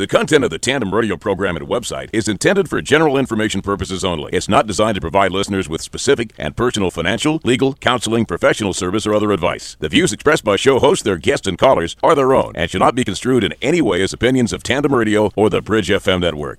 [0.00, 4.02] The content of the Tandem Radio program and website is intended for general information purposes
[4.02, 4.32] only.
[4.32, 9.06] It's not designed to provide listeners with specific and personal financial, legal, counseling, professional service,
[9.06, 9.76] or other advice.
[9.78, 12.80] The views expressed by show hosts, their guests, and callers are their own and should
[12.80, 16.22] not be construed in any way as opinions of Tandem Radio or the Bridge FM
[16.22, 16.58] network.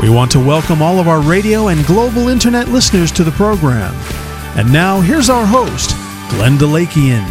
[0.00, 3.94] We want to welcome all of our radio and global internet listeners to the program.
[4.56, 5.90] And now, here's our host,
[6.30, 7.28] Glenn Delakian.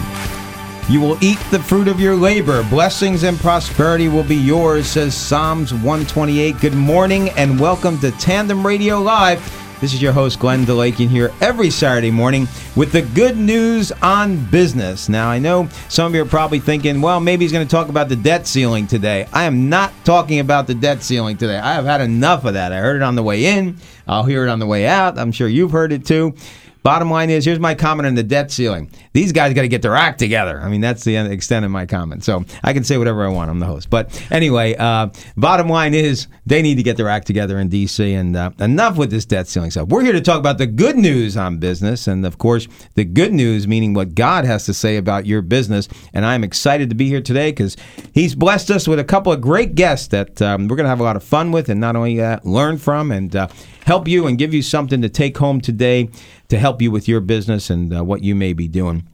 [0.88, 2.62] You will eat the fruit of your labor.
[2.70, 6.60] Blessings and prosperity will be yours, says Psalms 128.
[6.60, 9.59] Good morning and welcome to Tandem Radio Live.
[9.82, 14.44] This is your host, Glenn DeLakian, here every Saturday morning with the good news on
[14.48, 15.08] business.
[15.08, 17.88] Now, I know some of you are probably thinking, well, maybe he's going to talk
[17.88, 19.26] about the debt ceiling today.
[19.32, 21.58] I am not talking about the debt ceiling today.
[21.58, 22.74] I have had enough of that.
[22.74, 25.18] I heard it on the way in, I'll hear it on the way out.
[25.18, 26.36] I'm sure you've heard it too.
[26.82, 28.90] Bottom line is, here's my comment on the debt ceiling.
[29.12, 30.62] These guys got to get their act together.
[30.62, 32.24] I mean, that's the extent of my comment.
[32.24, 33.52] So I can say whatever I want.
[33.52, 33.90] I'm the host.
[33.90, 38.14] But anyway, uh, bottom line is, they need to get their act together in D.C.
[38.14, 39.90] And uh, enough with this debt ceiling stuff.
[39.90, 43.34] We're here to talk about the good news on business, and of course, the good
[43.34, 45.90] news meaning what God has to say about your business.
[46.14, 47.76] And I'm excited to be here today because
[48.14, 51.02] He's blessed us with a couple of great guests that um, we're going to have
[51.02, 53.48] a lot of fun with, and not only uh, learn from and uh,
[53.86, 56.10] help you and give you something to take home today
[56.50, 59.08] to help you with your business and uh, what you may be doing.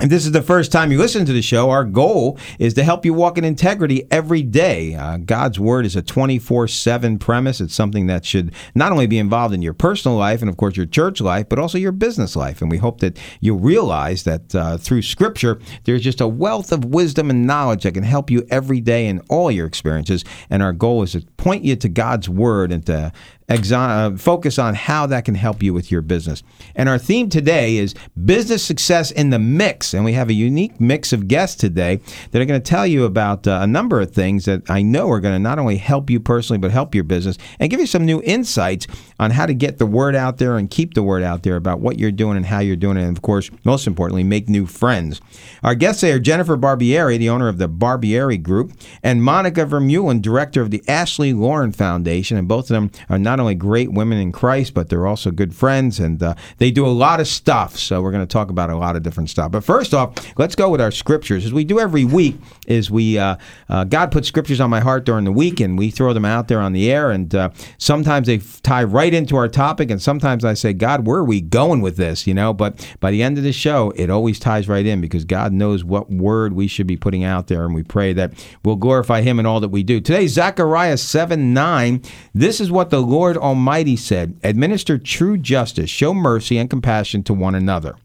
[0.00, 2.82] If this is the first time you listen to the show, our goal is to
[2.82, 4.94] help you walk in integrity every day.
[4.94, 7.60] Uh, God's Word is a 24 7 premise.
[7.60, 10.76] It's something that should not only be involved in your personal life and, of course,
[10.76, 12.62] your church life, but also your business life.
[12.62, 16.86] And we hope that you'll realize that uh, through Scripture, there's just a wealth of
[16.86, 20.24] wisdom and knowledge that can help you every day in all your experiences.
[20.48, 23.12] And our goal is to point you to God's Word and to
[23.52, 26.42] uh, focus on how that can help you with your business.
[26.74, 29.94] And our theme today is business success in the mix.
[29.94, 33.04] And we have a unique mix of guests today that are going to tell you
[33.04, 36.10] about uh, a number of things that I know are going to not only help
[36.10, 38.86] you personally, but help your business and give you some new insights
[39.18, 41.80] on how to get the word out there and keep the word out there about
[41.80, 43.02] what you're doing and how you're doing it.
[43.02, 45.20] And of course, most importantly, make new friends.
[45.62, 50.22] Our guests today are Jennifer Barbieri, the owner of the Barbieri Group, and Monica Vermeulen,
[50.22, 52.36] director of the Ashley Lauren Foundation.
[52.36, 55.54] And both of them are not only great women in Christ, but they're also good
[55.54, 57.76] friends, and uh, they do a lot of stuff.
[57.76, 59.52] So we're going to talk about a lot of different stuff.
[59.52, 62.36] But first off, let's go with our scriptures, as we do every week.
[62.66, 63.36] Is we uh,
[63.68, 66.48] uh, God put scriptures on my heart during the week, and we throw them out
[66.48, 70.44] there on the air, and uh, sometimes they tie right into our topic, and sometimes
[70.44, 72.26] I say, God, where are we going with this?
[72.26, 75.24] You know, but by the end of the show, it always ties right in because
[75.24, 78.32] God knows what word we should be putting out there, and we pray that
[78.64, 80.00] we'll glorify Him in all that we do.
[80.00, 82.02] Today, Zechariah seven nine.
[82.32, 87.22] This is what the Lord Lord Almighty said, Administer true justice, show mercy and compassion
[87.22, 87.96] to one another.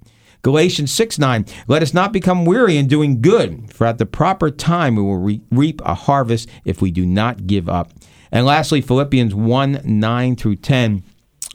[0.41, 4.49] Galatians 6 9, let us not become weary in doing good, for at the proper
[4.49, 7.91] time we will re- reap a harvest if we do not give up.
[8.31, 11.03] And lastly, Philippians 1 9 through 10.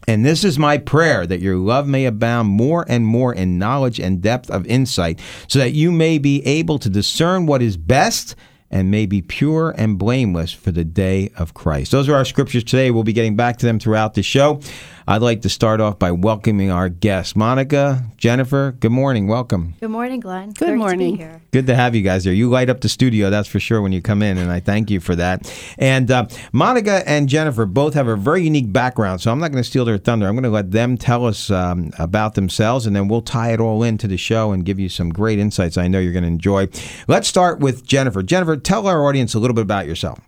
[0.06, 3.98] And this is my prayer that your love may abound more and more in knowledge
[3.98, 5.18] and depth of insight,
[5.48, 8.36] so that you may be able to discern what is best
[8.72, 11.92] and may be pure and blameless for the day of Christ.
[11.92, 12.90] Those are our scriptures today.
[12.90, 14.60] We'll be getting back to them throughout the show.
[15.06, 17.34] I'd like to start off by welcoming our guests.
[17.34, 19.26] Monica, Jennifer, good morning.
[19.26, 19.74] Welcome.
[19.80, 20.50] Good morning, Glenn.
[20.50, 21.18] Good Great morning.
[21.18, 22.32] To Good to have you guys here.
[22.32, 24.90] You light up the studio, that's for sure, when you come in, and I thank
[24.90, 25.52] you for that.
[25.78, 29.62] And uh, Monica and Jennifer both have a very unique background, so I'm not going
[29.62, 30.28] to steal their thunder.
[30.28, 33.60] I'm going to let them tell us um, about themselves, and then we'll tie it
[33.60, 36.28] all into the show and give you some great insights I know you're going to
[36.28, 36.68] enjoy.
[37.08, 38.22] Let's start with Jennifer.
[38.22, 40.20] Jennifer, tell our audience a little bit about yourself.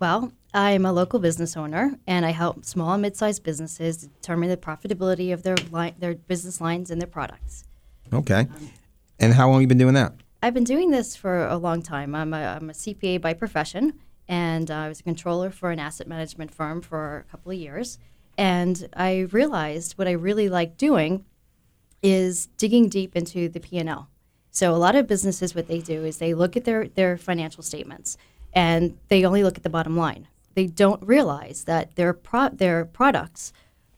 [0.00, 4.56] Well, I'm a local business owner, and I help small and mid-sized businesses determine the
[4.56, 7.64] profitability of their li- their business lines and their products.
[8.12, 8.48] Okay.
[9.20, 10.12] And how long have you been doing that?
[10.42, 12.14] I've been doing this for a long time.
[12.14, 15.78] I'm a, I'm a CPA by profession, and uh, I was a controller for an
[15.78, 17.98] asset management firm for a couple of years.
[18.38, 21.26] And I realized what I really like doing
[22.02, 24.08] is digging deep into the P&L.
[24.50, 27.62] So a lot of businesses, what they do is they look at their, their financial
[27.62, 28.16] statements,
[28.52, 30.26] and they only look at the bottom line.
[30.54, 33.52] They don't realize that their pro- their products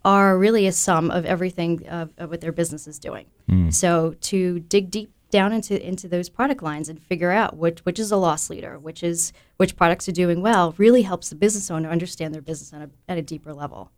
[0.05, 3.27] are really a sum of everything of, of what their business is doing.
[3.71, 7.99] So to dig deep down into into those product lines and figure out which which
[7.99, 11.71] is a loss leader, which is which products are doing well, really helps the business
[11.71, 13.91] owner understand their business at a, at a deeper level.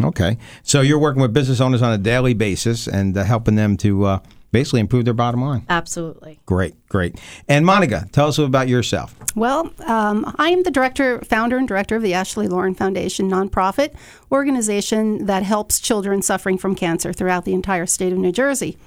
[0.00, 0.36] Okay.
[0.64, 4.04] So you're working with business owners on a daily basis and uh, helping them to
[4.04, 4.18] uh,
[4.54, 5.66] basically improve their bottom line.
[5.68, 6.38] Absolutely.
[6.46, 7.20] Great, great.
[7.48, 9.14] And Monica, tell us about yourself.
[9.34, 13.94] Well, um, I am the director, founder, and director of the Ashley Lauren Foundation nonprofit
[14.30, 18.78] organization that helps children suffering from cancer throughout the entire state of New Jersey.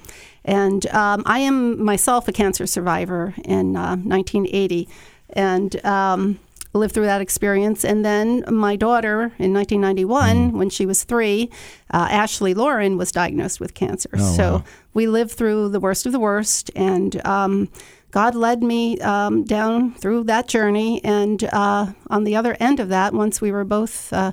[0.42, 4.88] And um, I am myself a cancer survivor in uh, 1980
[5.30, 6.38] and um,
[6.74, 7.84] lived through that experience.
[7.84, 11.50] And then my daughter in 1991, when she was three,
[11.92, 14.10] uh, Ashley Lauren was diagnosed with cancer.
[14.18, 16.70] so we lived through the worst of the worst.
[16.76, 17.68] And um,
[18.10, 21.02] God led me um, down through that journey.
[21.04, 24.32] And uh, on the other end of that, once we were both uh,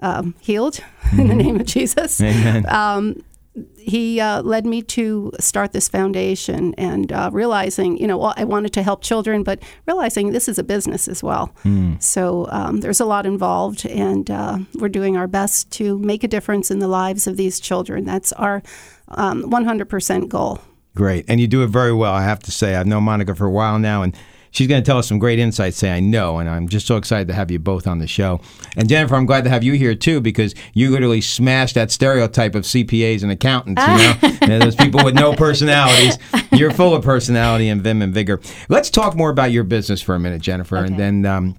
[0.00, 0.80] um, healed
[1.12, 3.22] in the name of Jesus, um,
[3.78, 8.44] he uh, led me to start this foundation and uh, realizing, you know, well, I
[8.44, 11.54] wanted to help children, but realizing this is a business as well.
[12.00, 16.28] So um, there's a lot involved, and uh, we're doing our best to make a
[16.28, 18.04] difference in the lives of these children.
[18.04, 18.62] That's our
[19.08, 20.60] um, 100% goal.
[20.94, 21.24] Great.
[21.28, 22.74] And you do it very well, I have to say.
[22.74, 24.16] I've known Monica for a while now, and
[24.50, 26.38] she's going to tell us some great insights, say I know.
[26.38, 28.40] And I'm just so excited to have you both on the show.
[28.76, 32.54] And Jennifer, I'm glad to have you here too, because you literally smashed that stereotype
[32.54, 34.34] of CPAs and accountants, you know?
[34.48, 36.16] Know, those people with no personalities.
[36.52, 38.40] You're full of personality and vim and vigor.
[38.70, 41.26] Let's talk more about your business for a minute, Jennifer, and then.
[41.26, 41.56] Um,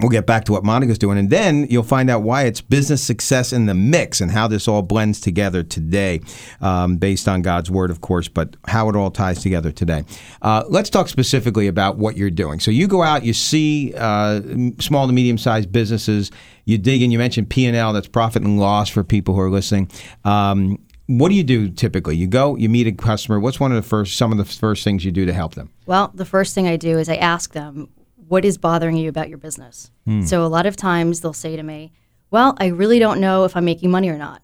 [0.00, 3.02] We'll get back to what Monica's doing, and then you'll find out why it's business
[3.02, 6.20] success in the mix and how this all blends together today,
[6.60, 10.04] um, based on God's word, of course, but how it all ties together today.
[10.42, 12.60] Uh, let's talk specifically about what you're doing.
[12.60, 14.40] So you go out, you see uh,
[14.78, 16.30] small to medium sized businesses,
[16.64, 17.10] you dig in.
[17.10, 19.90] You mentioned P and L, that's profit and loss for people who are listening.
[20.24, 22.16] Um, what do you do typically?
[22.16, 23.40] You go, you meet a customer.
[23.40, 25.70] What's one of the first, some of the first things you do to help them?
[25.86, 27.88] Well, the first thing I do is I ask them,
[28.28, 29.90] what is bothering you about your business?
[30.26, 31.92] So a lot of times they'll say to me,
[32.30, 34.42] well, I really don't know if I'm making money or not.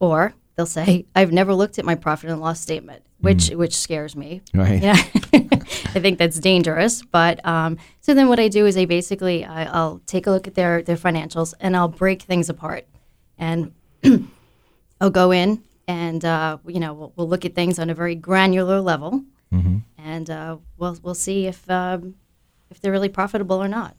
[0.00, 4.16] Or they'll say, I've never looked at my profit and loss statement, which which scares
[4.16, 4.42] me.
[4.54, 4.82] Right.
[4.82, 4.96] Yeah,
[5.94, 7.02] I think that's dangerous.
[7.02, 10.46] But um, so then what I do is I basically I, I'll take a look
[10.46, 12.86] at their their financials and I'll break things apart,
[13.38, 13.72] and
[15.00, 18.14] I'll go in and uh, you know we'll, we'll look at things on a very
[18.14, 19.22] granular level,
[19.98, 22.14] and uh, we'll we'll see if um,
[22.72, 23.96] if they're really profitable or not.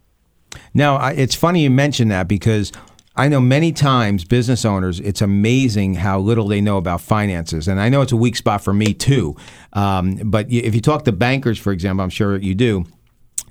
[0.74, 2.72] Now, I, it's funny you mention that because
[3.16, 7.68] I know many times business owners, it's amazing how little they know about finances.
[7.68, 9.36] And I know it's a weak spot for me too.
[9.74, 12.86] Um, but if you talk to bankers, for example, I'm sure you do.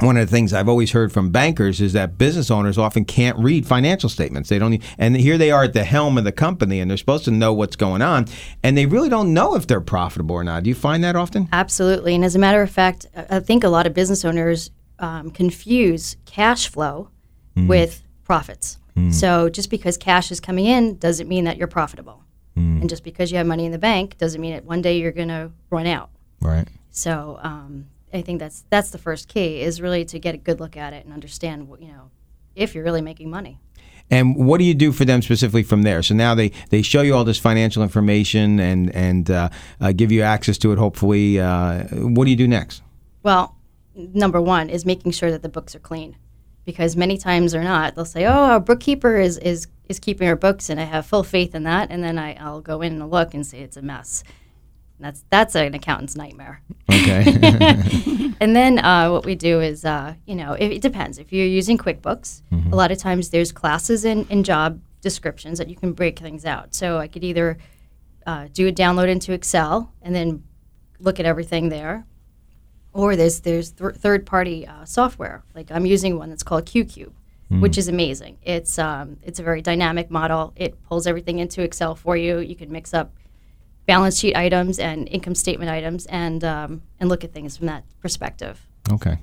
[0.01, 3.39] One of the things I've always heard from bankers is that business owners often can't
[3.39, 4.49] read financial statements.
[4.49, 7.25] They don't, and here they are at the helm of the company, and they're supposed
[7.27, 8.27] to know what's going on,
[8.65, 10.65] and they really don't know if they're profitable or not.
[10.65, 11.49] Do you find that often?
[11.53, 12.17] Absolutely.
[12.17, 14.70] And as a matter of fact, I think a lot of business owners
[15.03, 17.11] um, confuse cash flow
[17.56, 18.79] with profits.
[19.11, 22.23] So just because cash is coming in doesn't mean that you're profitable.
[22.55, 25.13] And just because you have money in the bank doesn't mean that one day you're
[25.13, 26.11] going to run out.
[26.41, 26.69] Right.
[26.91, 30.61] So um, I think that's that's the first key is really to get a good
[30.61, 32.11] look at it and understand what, you know
[32.55, 33.59] if you're really making money.
[34.11, 36.03] And what do you do for them specifically from there?
[36.03, 39.49] So now they, they show you all this financial information and and uh,
[39.81, 40.79] uh, give you access to it.
[40.79, 42.82] Hopefully, uh, what do you do next?
[43.23, 43.56] Well,
[43.94, 46.17] number one is making sure that the books are clean,
[46.65, 50.37] because many times they're not, they'll say, "Oh, our bookkeeper is is is keeping our
[50.37, 53.11] books," and I have full faith in that, and then I, I'll go in and
[53.11, 54.22] look and say it's a mess.
[54.99, 56.63] And that's that's an accountant's nightmare.
[56.91, 58.19] Okay.
[58.43, 61.19] And then uh, what we do is, uh, you know, it, it depends.
[61.19, 65.69] If you're using QuickBooks, a lot of times there's classes and, and job descriptions that
[65.70, 66.75] you can break things out.
[66.75, 67.56] So I could either
[68.27, 70.43] uh, do a download into Excel and then
[70.99, 72.05] look at everything there,
[72.93, 75.43] or there's there's th- third party uh, software.
[75.55, 77.13] Like I'm using one that's called QQube,
[77.61, 78.39] which is amazing.
[78.43, 80.53] It's um, it's a very dynamic model.
[80.56, 82.39] It pulls everything into Excel for you.
[82.39, 83.13] You can mix up
[83.87, 87.84] balance sheet items and income statement items and um, and look at things from that
[88.01, 88.67] perspective.
[88.91, 89.19] okay.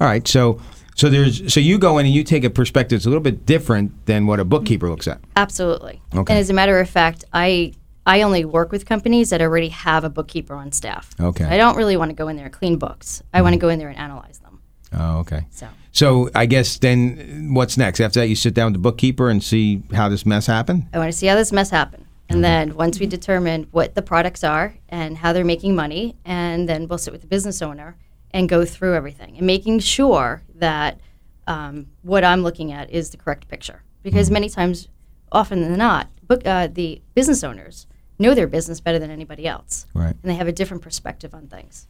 [0.00, 0.26] All right.
[0.26, 0.60] So
[0.94, 3.44] So there's so you go in and you take a perspective that's a little bit
[3.46, 5.20] different than what a bookkeeper looks at.
[5.36, 6.00] Absolutely.
[6.14, 6.32] Okay.
[6.32, 7.72] And as a matter of fact, I
[8.06, 11.10] I only work with companies that already have a bookkeeper on staff.
[11.20, 11.44] Okay.
[11.44, 13.22] I don't really want to go in there and clean books.
[13.32, 14.60] I want to go in there and analyze them.
[14.92, 15.46] Oh, okay.
[15.50, 18.00] So So I guess then what's next?
[18.00, 20.88] After that, you sit down with the bookkeeper and see how this mess happened.
[20.92, 22.06] I want to see how this mess happened.
[22.28, 26.68] And then once we determine what the products are and how they're making money, and
[26.68, 27.96] then we'll sit with the business owner
[28.30, 31.00] and go through everything and making sure that
[31.48, 33.82] um, what I'm looking at is the correct picture.
[34.04, 34.86] Because many times,
[35.32, 37.88] often than not, book, uh, the business owners
[38.20, 39.86] know their business better than anybody else.
[39.94, 40.14] Right.
[40.22, 41.86] And they have a different perspective on things.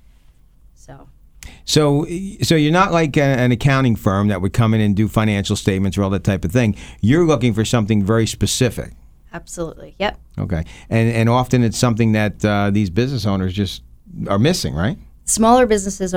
[0.74, 1.08] So,
[1.64, 2.06] So,
[2.42, 5.56] so you're not like a, an accounting firm that would come in and do financial
[5.56, 6.76] statements or all that type of thing.
[7.00, 8.92] You're looking for something very specific.
[9.32, 9.94] absolutely.
[9.98, 10.18] Yep.
[10.38, 13.82] Okay, and and often it's something that uh, these business owners just
[14.28, 14.98] are missing, right?
[15.26, 16.12] smaller businesses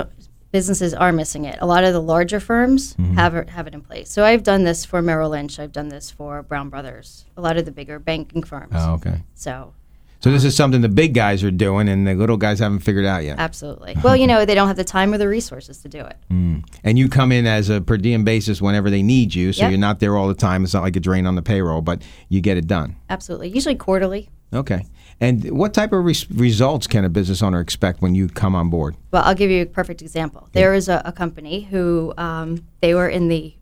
[0.52, 1.58] businesses are missing it.
[1.62, 3.16] A lot of the larger firms Mm-hmm.
[3.16, 4.10] have it, have it in place.
[4.10, 5.60] So I've done this for Merrill Lynch.
[5.60, 7.26] I've done this for Brown Brothers.
[7.38, 8.74] A lot of the bigger banking firms.
[8.76, 9.22] Oh, okay.
[9.36, 9.74] So
[10.24, 13.04] So this is something the big guys are doing, and the little guys haven't figured
[13.06, 13.40] out yet.
[13.40, 13.98] absolutely.
[14.02, 16.16] Well, you know they don't have the time or the resources to do it.
[16.86, 19.72] And you come in as a per diem basis whenever they need you, so Yep.
[19.72, 20.64] you're not there all the time.
[20.64, 22.96] It's not like a drain on the payroll, but you get it done.
[23.10, 23.50] Absolutely.
[23.50, 24.30] Usually quarterly.
[24.54, 24.86] Okay.
[25.22, 28.70] And what type of res- results can a business owner expect when you come on
[28.70, 28.96] board?
[29.12, 30.50] Well, I'll give you a perfect example.
[30.54, 33.54] There is a, a company who um, they were in the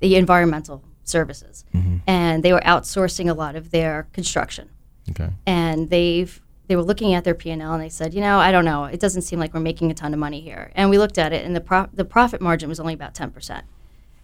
[0.00, 1.64] the environmental services,
[2.06, 4.69] and they were outsourcing a lot of their construction.
[5.12, 5.30] Okay.
[5.46, 8.64] and they've they were looking at their P&L and they said, you know, I don't
[8.64, 10.70] know, it doesn't seem like we're making a ton of money here.
[10.76, 13.30] And we looked at it, and the pro- the profit margin was only about ten
[13.32, 13.64] percent.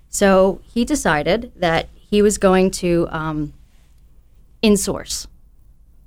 [0.09, 3.53] So he decided that he was going to um,
[4.63, 5.27] insource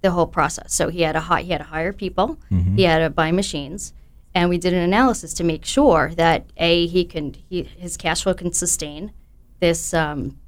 [0.01, 0.73] the whole process.
[0.73, 2.37] So he had to hi- he had to hire people,
[2.77, 3.93] he had to buy machines,
[4.33, 8.23] and we did an analysis to make sure that a he can he, his cash
[8.23, 9.11] flow can sustain
[9.59, 10.39] this um,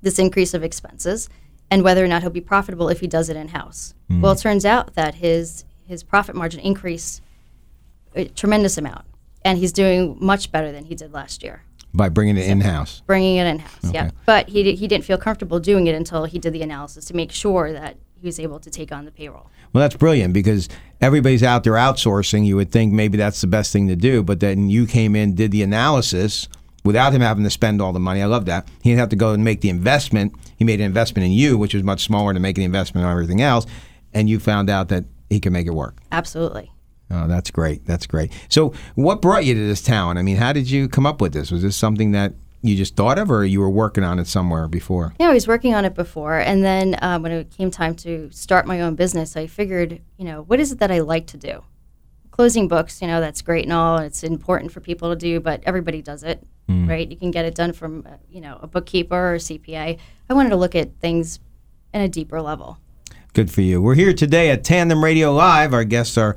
[0.00, 1.28] this increase of expenses
[1.70, 3.94] and whether or not he'll be profitable if he does it in house.
[4.10, 4.22] Mm-hmm.
[4.22, 7.20] Well, it turns out that his his profit margin increased
[8.14, 9.04] a tremendous amount,
[9.44, 11.62] and he's doing much better than he did last year,
[11.94, 13.02] By bringing it in house.
[13.06, 13.92] bringing it in house.
[13.92, 17.14] Yeah, but he he didn't feel comfortable doing it until he did the analysis to
[17.14, 19.50] make sure that he was able to take on the payroll.
[19.72, 20.68] Well, that's brilliant because
[21.00, 22.44] everybody's out there outsourcing.
[22.44, 25.34] You would think maybe that's the best thing to do, but then you came in,
[25.34, 26.48] did the analysis
[26.84, 28.22] without him having to spend all the money.
[28.22, 28.68] I love that.
[28.82, 30.34] He didn't have to go and make the investment.
[30.56, 33.12] He made an investment in you, which was much smaller than making the investment on
[33.12, 33.66] everything else,
[34.12, 35.98] and you found out that he can make it work.
[36.12, 36.72] Absolutely.
[37.10, 37.84] Oh, that's great.
[37.86, 38.32] That's great.
[38.48, 40.16] So, what brought you to this town?
[40.16, 41.50] I mean, how did you come up with this?
[41.50, 44.68] Was this something that you just thought of, or you were working on it somewhere
[44.68, 45.14] before?
[45.18, 48.30] Yeah, I was working on it before, and then um, when it came time to
[48.30, 51.36] start my own business, I figured, you know, what is it that I like to
[51.36, 51.64] do?
[52.40, 53.98] Closing books, you know, that's great and all.
[53.98, 56.42] It's important for people to do, but everybody does it,
[56.88, 57.06] right?
[57.06, 59.98] You can get it done from, uh, you know, a bookkeeper or CPA.
[60.30, 61.38] I wanted to look at things
[61.92, 62.78] in a deeper level.
[63.34, 63.82] Good for you.
[63.82, 65.74] We're here today at Tandem Radio Live.
[65.74, 66.34] Our guests are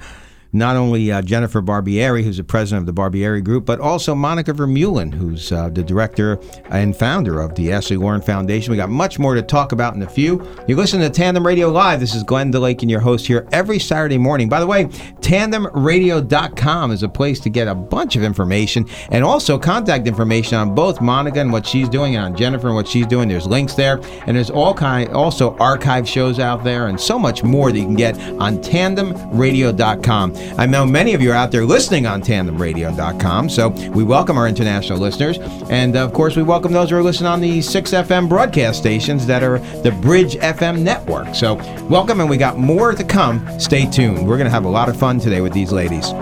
[0.54, 4.54] not only uh, Jennifer Barbieri, who's the president of the Barbieri Group, but also Monica
[4.54, 8.72] Vermeulen, who's uh, the director and founder of the Ashley Lauren Foundation.
[8.72, 10.48] We got much more to talk about in a few.
[10.68, 12.00] You listen to Tandem Radio Live.
[12.00, 14.48] This is Glenn DeLakian your host here every Saturday morning.
[14.48, 19.58] By the way, tandemradio.com is a place to get a bunch of information and also
[19.58, 23.08] contact information on both Monica and what she's doing and on Jennifer and what she's
[23.08, 23.28] doing.
[23.28, 27.44] There's links there, and there's all kind also archive shows out there and so much
[27.44, 30.43] more that you can get on tandemradio.com.
[30.58, 34.48] I know many of you are out there listening on tandemradio.com, so we welcome our
[34.48, 38.80] international listeners, and of course we welcome those who are listening on the 6FM broadcast
[38.80, 41.34] stations that are the Bridge FM network.
[41.34, 41.56] So
[41.90, 43.48] welcome, and we got more to come.
[43.60, 44.28] Stay tuned.
[44.28, 46.14] We're going to have a lot of fun today with these ladies.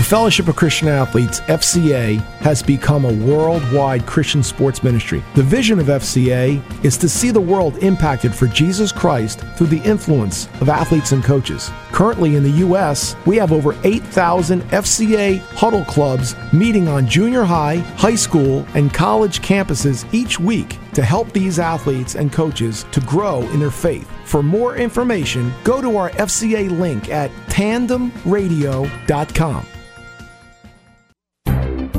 [0.00, 5.22] The Fellowship of Christian Athletes, FCA, has become a worldwide Christian sports ministry.
[5.34, 9.82] The vision of FCA is to see the world impacted for Jesus Christ through the
[9.82, 11.70] influence of athletes and coaches.
[11.92, 17.80] Currently in the U.S., we have over 8,000 FCA huddle clubs meeting on junior high,
[17.98, 23.42] high school, and college campuses each week to help these athletes and coaches to grow
[23.50, 24.08] in their faith.
[24.24, 29.66] For more information, go to our FCA link at tandemradio.com.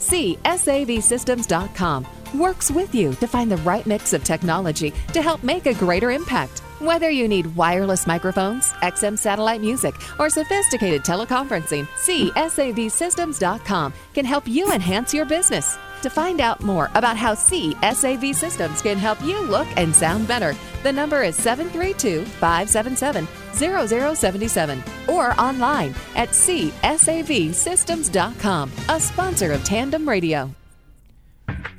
[0.00, 5.74] CSAVSystems.com works with you to find the right mix of technology to help make a
[5.74, 6.60] greater impact.
[6.80, 14.72] Whether you need wireless microphones, XM satellite music, or sophisticated teleconferencing, CSAVSystems.com can help you
[14.72, 15.76] enhance your business.
[16.02, 20.56] To find out more about how CSAV Systems can help you look and sound better,
[20.82, 30.50] the number is 732 577 0077 or online at CSAVSystems.com, a sponsor of Tandem Radio.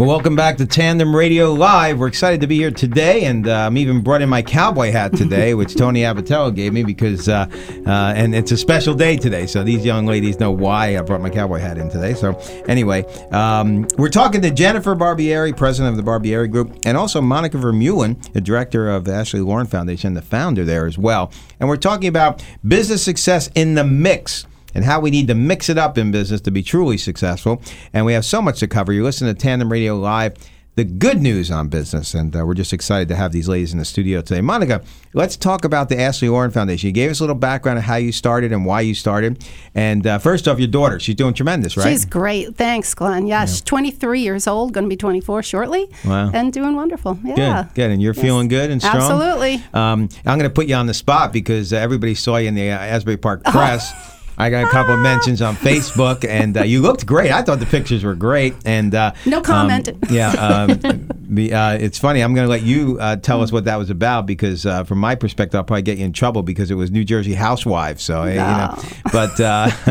[0.01, 1.99] Well, welcome back to Tandem Radio Live.
[1.99, 5.15] We're excited to be here today, and uh, I'm even brought in my cowboy hat
[5.15, 7.45] today, which Tony Abatello gave me because, uh,
[7.85, 9.45] uh, and it's a special day today.
[9.45, 12.15] So these young ladies know why I brought my cowboy hat in today.
[12.15, 12.31] So
[12.67, 17.57] anyway, um, we're talking to Jennifer Barbieri, president of the Barbieri Group, and also Monica
[17.57, 21.31] Vermeulen, the director of the Ashley Lauren Foundation, the founder there as well.
[21.59, 25.69] And we're talking about business success in the mix and how we need to mix
[25.69, 27.61] it up in business to be truly successful.
[27.93, 28.93] And we have so much to cover.
[28.93, 30.35] You listen to Tandem Radio Live,
[30.75, 32.13] the good news on business.
[32.13, 34.39] And uh, we're just excited to have these ladies in the studio today.
[34.39, 34.81] Monica,
[35.13, 36.87] let's talk about the Ashley Lauren Foundation.
[36.87, 39.45] You gave us a little background of how you started and why you started.
[39.75, 41.89] And uh, first off, your daughter, she's doing tremendous, right?
[41.91, 42.55] She's great.
[42.55, 43.27] Thanks, Glenn.
[43.27, 45.89] Yeah, she's 23 years old, going to be 24 shortly.
[46.05, 46.31] Wow.
[46.33, 47.19] And doing wonderful.
[47.21, 47.63] Yeah.
[47.63, 47.91] Good, good.
[47.91, 48.23] And you're Yes.
[48.23, 48.95] feeling good and strong?
[48.95, 49.55] Absolutely.
[49.73, 52.55] Um, I'm going to put you on the spot because uh, everybody saw you in
[52.55, 53.51] the uh, Asbury Park Oh.
[54.41, 57.31] I got a couple of mentions on Facebook, and uh, you looked great.
[57.31, 59.89] I thought the pictures were great, and uh, No comment.
[59.89, 60.29] um, yeah,
[60.73, 62.21] um, the, uh, it's funny.
[62.21, 64.97] I'm going to let you uh, tell us what that was about because, uh, from
[64.97, 68.01] my perspective, I'll probably get you in trouble because it was New Jersey housewives.
[68.03, 68.75] So you know,
[69.13, 69.69] but uh,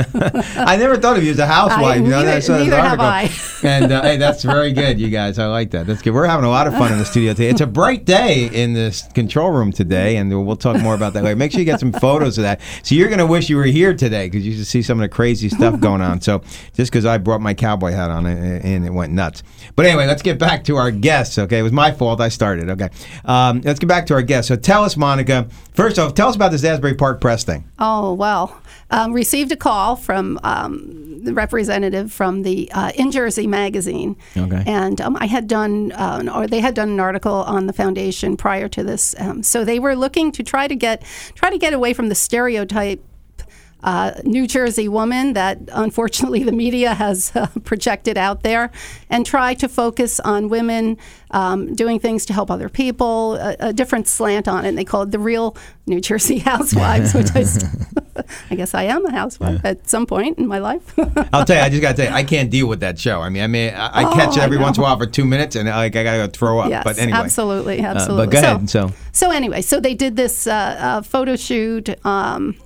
[0.56, 1.84] I never thought of you as a housewife.
[1.84, 3.68] I- you know, neither- neither have article.
[3.68, 5.38] and uh, hey, that's very good, you guys.
[5.38, 5.86] I like that.
[5.86, 6.12] That's good.
[6.12, 7.50] We're having a lot of fun in the studio today.
[7.50, 11.22] It's a bright day in this control room today, and we'll talk more about that
[11.24, 11.36] later.
[11.36, 12.60] Make sure you get some photos of that.
[12.82, 15.02] So you're going to wish you were here today because you should see some of
[15.02, 16.20] the crazy stuff going on.
[16.20, 16.42] So
[16.74, 19.42] just because I brought my cowboy hat on it, and it went nuts.
[19.76, 21.38] But anyway, let's get back to our guests.
[21.38, 22.20] Okay, it was my fault.
[22.20, 22.70] I started.
[22.70, 22.88] Okay,
[23.24, 24.48] um, let's get back to our guests.
[24.48, 25.48] So tell us, Monica.
[25.72, 27.64] First off, tell us about this Asbury Park press thing.
[27.78, 33.46] Oh, well, um, received a call from um, the representative from the uh, In Jersey
[33.46, 34.16] magazine.
[34.36, 34.62] Okay.
[34.66, 37.72] And um, I had done, uh, an- or they had done an article on the
[37.72, 39.14] foundation prior to this.
[39.18, 41.02] Um, so they were looking to try to get,
[41.34, 43.02] try to get away from the stereotype
[43.82, 48.70] uh, New Jersey woman that unfortunately the media has uh, projected out there
[49.08, 50.96] and try to focus on women
[51.32, 54.68] um, doing things to help other people, a, a different slant on it.
[54.70, 57.44] And they call it the real New Jersey housewives, which I,
[58.50, 60.92] I guess I am a housewife at some point in my life.
[61.32, 63.20] I'll tell you, I just got to tell you, I can't deal with that show.
[63.20, 65.06] I mean, I mean, I, I Oh, catch it every once in a while for
[65.06, 66.70] two minutes, and like I gotta go throw up.
[66.70, 68.26] yes, but anyway, absolutely, Uh, absolutely.
[68.26, 68.70] but go So- ahead.
[68.70, 72.56] So, So anyway, so they did this uh, uh, photo shoot um,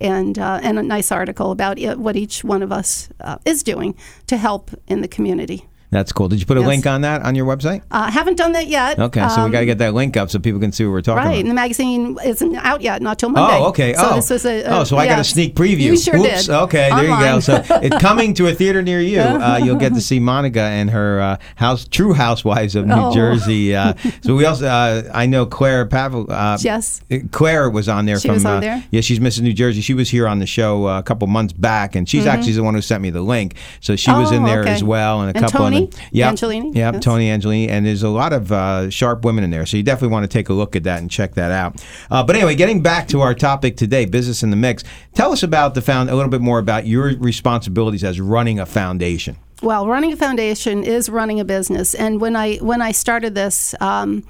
[0.00, 3.62] and uh, and a nice article about it, what each one of us uh, is
[3.62, 3.94] doing
[4.26, 5.68] to help in the community.
[5.90, 6.28] That's cool.
[6.28, 6.68] Did you put a Yes.
[6.68, 7.82] link on that on your website?
[7.90, 8.98] Uh, haven't done that yet.
[8.98, 10.90] Okay, so we Um, got to get that link up so people can see what
[10.92, 11.30] we're talking Right, about.
[11.32, 13.56] Right, and the magazine isn't out yet, not till Monday.
[13.58, 13.94] Oh, okay.
[13.94, 15.78] So oh, this was a, a oh, so I got a sneak preview.
[15.78, 16.46] You sure Oops.
[16.46, 16.50] did.
[16.54, 17.40] Okay, there you go.
[17.40, 19.20] So it's coming to a theater near you.
[19.20, 23.14] Uh, you'll get to see Monica and her uh, house, true housewives of New Oh.
[23.14, 23.74] Jersey.
[23.74, 26.26] Uh, so we also, uh, I know Claire Pavel.
[26.28, 27.00] Uh, Yes.
[27.30, 28.34] Claire was on there She from.
[28.34, 28.84] was on uh, there?
[28.90, 29.42] Yeah, she's Mrs.
[29.42, 29.80] New Jersey.
[29.80, 32.28] She was here on the show uh, a couple months back, and she's Mhm.
[32.32, 33.54] actually the one who sent me the link.
[33.80, 34.70] So she was in Oh, there okay.
[34.72, 36.00] as well, and a And couple Tony them.
[36.12, 36.34] Yep.
[36.34, 36.74] Angelini?
[36.74, 37.04] Yep, Yes.
[37.04, 39.66] Tony Angelini, and there's a lot of uh, sharp women in there.
[39.66, 41.84] So you definitely want to take a look at that and check that out.
[42.10, 44.84] Uh, but anyway, getting back to our topic today, business in the mix.
[45.14, 48.66] Tell us about the found a little bit more about your responsibilities as running a
[48.66, 49.36] foundation.
[49.62, 53.74] Well, running a foundation is running a business, and when I when I started this.
[53.80, 54.24] Um,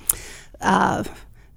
[0.61, 1.05] uh,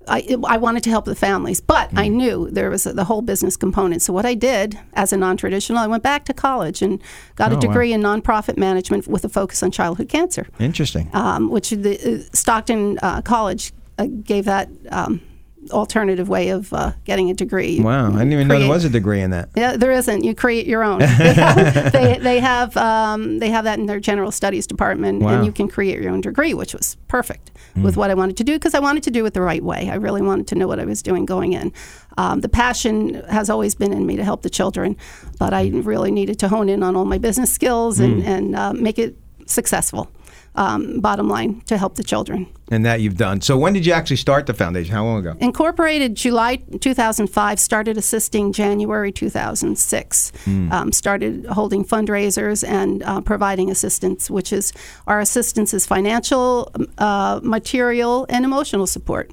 [0.08, 2.14] I, I wanted to help the families, but I Mm.
[2.14, 4.02] knew there was a, the whole business component.
[4.02, 7.02] So what I did as a non-traditional, I went back to college and
[7.36, 7.62] got Oh, a wow.
[7.62, 11.10] degree in nonprofit management with a focus on childhood cancer, Interesting.
[11.14, 15.22] um, which the uh, Stockton uh, College uh, gave that um,
[15.70, 17.74] alternative way of uh, getting a degree.
[17.74, 19.50] You- Wow, I didn't even know there was a degree in that.
[19.56, 20.24] yeah, there isn't.
[20.24, 21.00] You create your own.
[21.00, 25.30] they, have, they, they have um, they have that in their general studies department, Wow.
[25.36, 27.84] and you can create your own degree, which was perfect Hmm.
[27.84, 29.90] with what I wanted to do because I wanted to do it the right way.
[29.90, 31.72] I really wanted to know what I was doing going in.
[32.18, 34.98] Um, the passion has always been in me to help the children,
[35.40, 38.30] but I really needed to hone in on all my business skills and Hmm.
[38.30, 40.10] and uh, make it successful.
[40.54, 42.46] Um, bottom line, to help the children.
[42.70, 43.40] And that you've done.
[43.40, 44.94] So when did you actually start the foundation?
[44.94, 45.38] How long ago?
[45.40, 50.32] Incorporated July 2005, started assisting January 2006.
[50.44, 50.72] Hmm.
[50.72, 54.74] Um, started holding fundraisers and uh, providing assistance, which is
[55.08, 59.32] our assistance is financial, uh, material, and emotional support.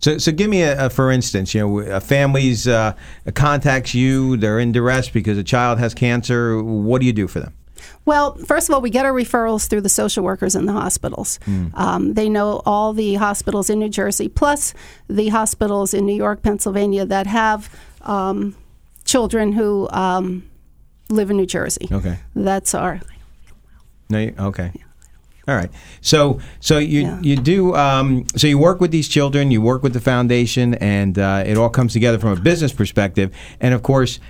[0.00, 1.54] So, so give me a, a for instance.
[1.54, 2.92] You know, a family's uh,
[3.34, 4.36] contacts you.
[4.36, 6.62] They're in duress because a child has cancer.
[6.62, 7.54] What do you do for them?
[8.04, 11.38] Well, first of all, we get our referrals through the social workers in the hospitals.
[11.74, 14.74] Um, they know all the hospitals in New Jersey, plus
[15.08, 17.68] the hospitals in New York, Pennsylvania that have
[18.02, 18.54] um,
[19.04, 20.48] children who um,
[21.10, 21.88] live in New Jersey.
[21.90, 22.18] Okay.
[22.34, 23.00] That's our
[24.10, 24.18] No.
[24.18, 24.72] You, okay.
[25.46, 25.70] All right.
[26.00, 27.20] So, so you Yeah.
[27.20, 27.74] you do.
[27.74, 29.50] Um, so you work with these children.
[29.50, 33.30] You work with the foundation, and uh, it all comes together from a business perspective.
[33.60, 34.20] And of course,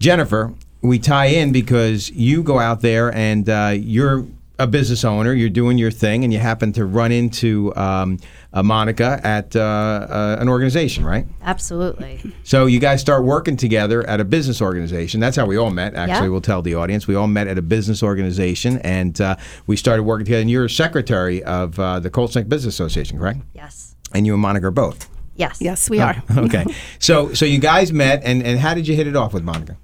[0.00, 4.26] Jennifer, we tie in because you go out there and uh, you're
[4.58, 5.32] a business owner.
[5.32, 8.18] You're doing your thing, and you happen to run into um,
[8.52, 11.26] uh, Monica at uh, uh, an organization, right?
[11.42, 12.20] Absolutely.
[12.44, 15.18] So you guys start working together at a business organization.
[15.20, 15.94] That's how we all met.
[15.94, 16.28] Actually, Yeah.
[16.28, 20.04] we'll tell the audience we all met at a business organization, and uh, we started
[20.04, 20.42] working together.
[20.42, 23.40] And you're a secretary of uh, the Colts Neck Business Association, correct?
[23.54, 23.96] Yes.
[24.12, 25.08] And you and Monica are both.
[25.34, 25.56] Yes.
[25.60, 26.22] yes, we are.
[26.36, 26.64] Okay.
[27.00, 29.76] so so you guys met, and and how did you hit it off with Monica?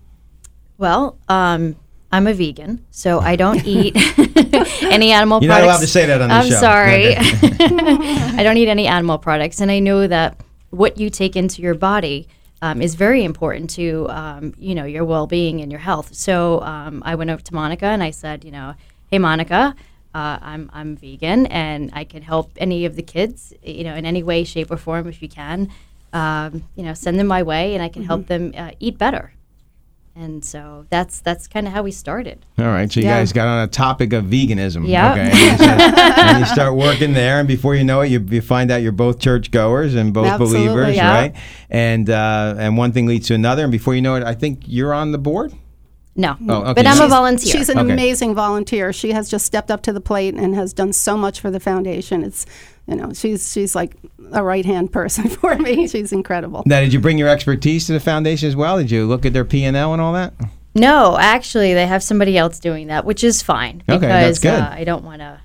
[0.80, 1.76] Well, um,
[2.10, 3.94] I'm a vegan, so I don't eat
[4.82, 5.64] any animal You're not products.
[5.64, 6.58] allowed to say that on the I'm show.
[6.58, 7.16] sorry.
[8.38, 10.40] I don't eat any animal products, and I know that
[10.70, 12.28] what you take into your body
[12.62, 16.14] um, is very important to um, you know your well-being and your health.
[16.14, 18.74] So um, I went over to Monica and I said, you know,
[19.10, 19.74] hey Monica.
[20.14, 24.06] Uh, I'm I'm vegan and I can help any of the kids, you know, in
[24.06, 25.70] any way, shape, or form if you can.
[26.14, 29.34] Um, you know, send them my way, and I can help them uh, eat better.
[30.20, 32.44] And so that's that's kind of how we started.
[32.58, 33.20] All right, so you Yeah.
[33.20, 34.86] guys got on a topic of veganism.
[34.86, 35.12] Yeah.
[35.12, 35.30] Okay.
[35.30, 35.80] And you, start,
[36.18, 38.92] and you start working there, and before you know it, you, you find out you're
[38.92, 41.10] both church goers and both Absolutely, believers, yeah.
[41.14, 41.34] right?
[41.70, 44.64] And uh, and one thing leads to another, and before you know it, I think
[44.66, 45.54] you're on the board.
[46.16, 46.72] No, Oh, okay.
[46.74, 47.50] but I'm a volunteer.
[47.52, 47.92] She's an Okay.
[47.92, 48.92] amazing volunteer.
[48.92, 51.60] She has just stepped up to the plate and has done so much for the
[51.60, 52.24] foundation.
[52.24, 52.44] It's,
[52.90, 53.96] you know, she's she's like
[54.32, 55.86] a right hand person for me.
[55.88, 56.62] She's incredible.
[56.66, 58.78] Now, did you bring your expertise to the foundation as well?
[58.78, 60.34] Did you look at their P and L and all that?
[60.74, 64.60] no, actually, they have somebody else doing that, which is fine Okay, because that's good.
[64.62, 65.40] Uh, I don't want to.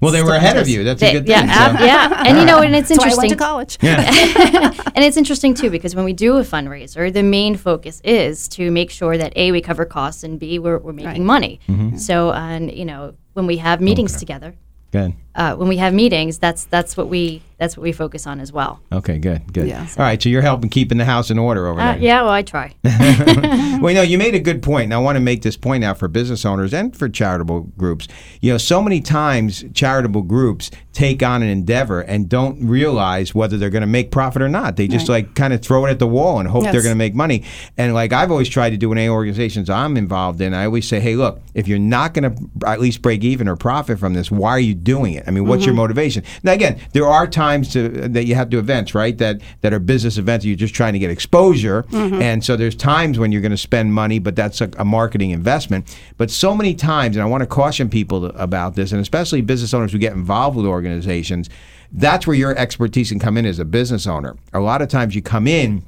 [0.00, 0.84] Well, they were ahead of you.
[0.84, 1.30] That's a good thing.
[1.46, 3.38] Yeah, ab- so- yeah, and you know, and it's That's why I went interesting.
[3.38, 3.78] to college.
[3.80, 4.72] Yeah.
[4.94, 8.70] and it's interesting too because when we do a fundraiser, the main focus is to
[8.70, 11.20] make sure that a we cover costs and b we're, we're making Right.
[11.20, 11.60] money.
[11.68, 11.96] Mm-hmm.
[11.96, 14.54] So, and you know, when we have meetings together,
[14.90, 15.14] Good.
[15.34, 18.52] Uh, when we have meetings, that's that's what we that's what we focus on as
[18.52, 18.80] well.
[18.92, 19.68] Okay, good, good.
[19.68, 19.96] Yes.
[19.96, 22.02] All right, so you're helping keeping the house in order over Uh, there.
[22.02, 22.74] yeah, well, I try.
[22.84, 25.84] well, you know, you made a good point, and I want to make this point
[25.84, 28.08] out for business owners and for charitable groups.
[28.40, 33.56] You know, so many times charitable groups take on an endeavor and don't realize whether
[33.58, 34.76] they're going to make profit or not.
[34.76, 36.94] They just like kind of throw it at the wall and hope they're going to
[36.94, 37.42] make money.
[37.76, 40.86] And like I've always tried to do in any organizations I'm involved in, I always
[40.86, 44.14] say, hey, look, if you're not going to at least break even or profit from
[44.14, 45.23] this, why are you doing it?
[45.26, 45.82] I mean, what's your mm-hmm.
[45.82, 46.24] motivation?
[46.42, 49.16] Now, again, there are times to, uh, that you have to events, right?
[49.18, 50.44] That that are business events.
[50.44, 52.20] You're just trying to get exposure, mm-hmm.
[52.20, 55.30] and so there's times when you're going to spend money, but that's a, a marketing
[55.30, 55.96] investment.
[56.16, 59.74] But so many times, and I want to caution people about this, and especially business
[59.74, 61.48] owners who get involved with organizations.
[61.96, 64.36] That's where your expertise can come in as a business owner.
[64.52, 65.84] A lot of times, you come in.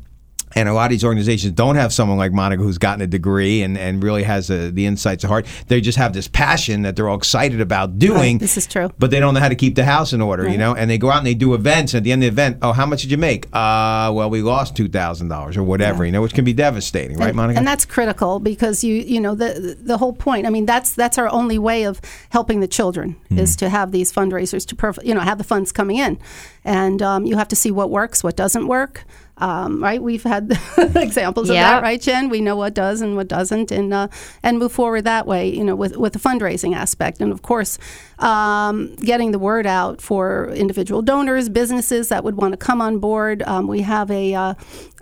[0.57, 3.63] And a lot of these organizations don't have someone like Monica who's gotten a degree
[3.63, 5.47] and, and really has uh the insights of heart.
[5.69, 8.39] They just have this passion that they're all excited about doing.
[8.39, 8.91] this is true.
[8.99, 10.75] But they don't know how to keep the house in order, you know?
[10.75, 11.93] And they go out and they do events.
[11.95, 13.47] And at the end of the event, oh, how much did you make?
[13.53, 17.37] Uh, well, we lost $2,000 or whatever, you know, which can be devastating, right, and,
[17.37, 17.59] Monica?
[17.59, 20.47] and that's critical because you you know the the whole point.
[20.47, 23.39] I mean, that's that's our only way of helping the children Hmm.
[23.39, 26.19] is to have these fundraisers to perf- you know have the funds coming in,
[26.65, 29.05] and um, you have to see what works, what doesn't work.
[29.39, 32.31] Um, right, we've had examples of that, right, Jen?
[32.31, 34.09] We know what does and what doesn't, and uh,
[34.43, 35.49] and move forward that way.
[35.49, 37.79] You know, with with the fundraising aspect, and of course,
[38.19, 42.99] um, getting the word out for individual donors, businesses that would want to come on
[42.99, 43.43] board.
[43.43, 44.55] Um, we have a uh,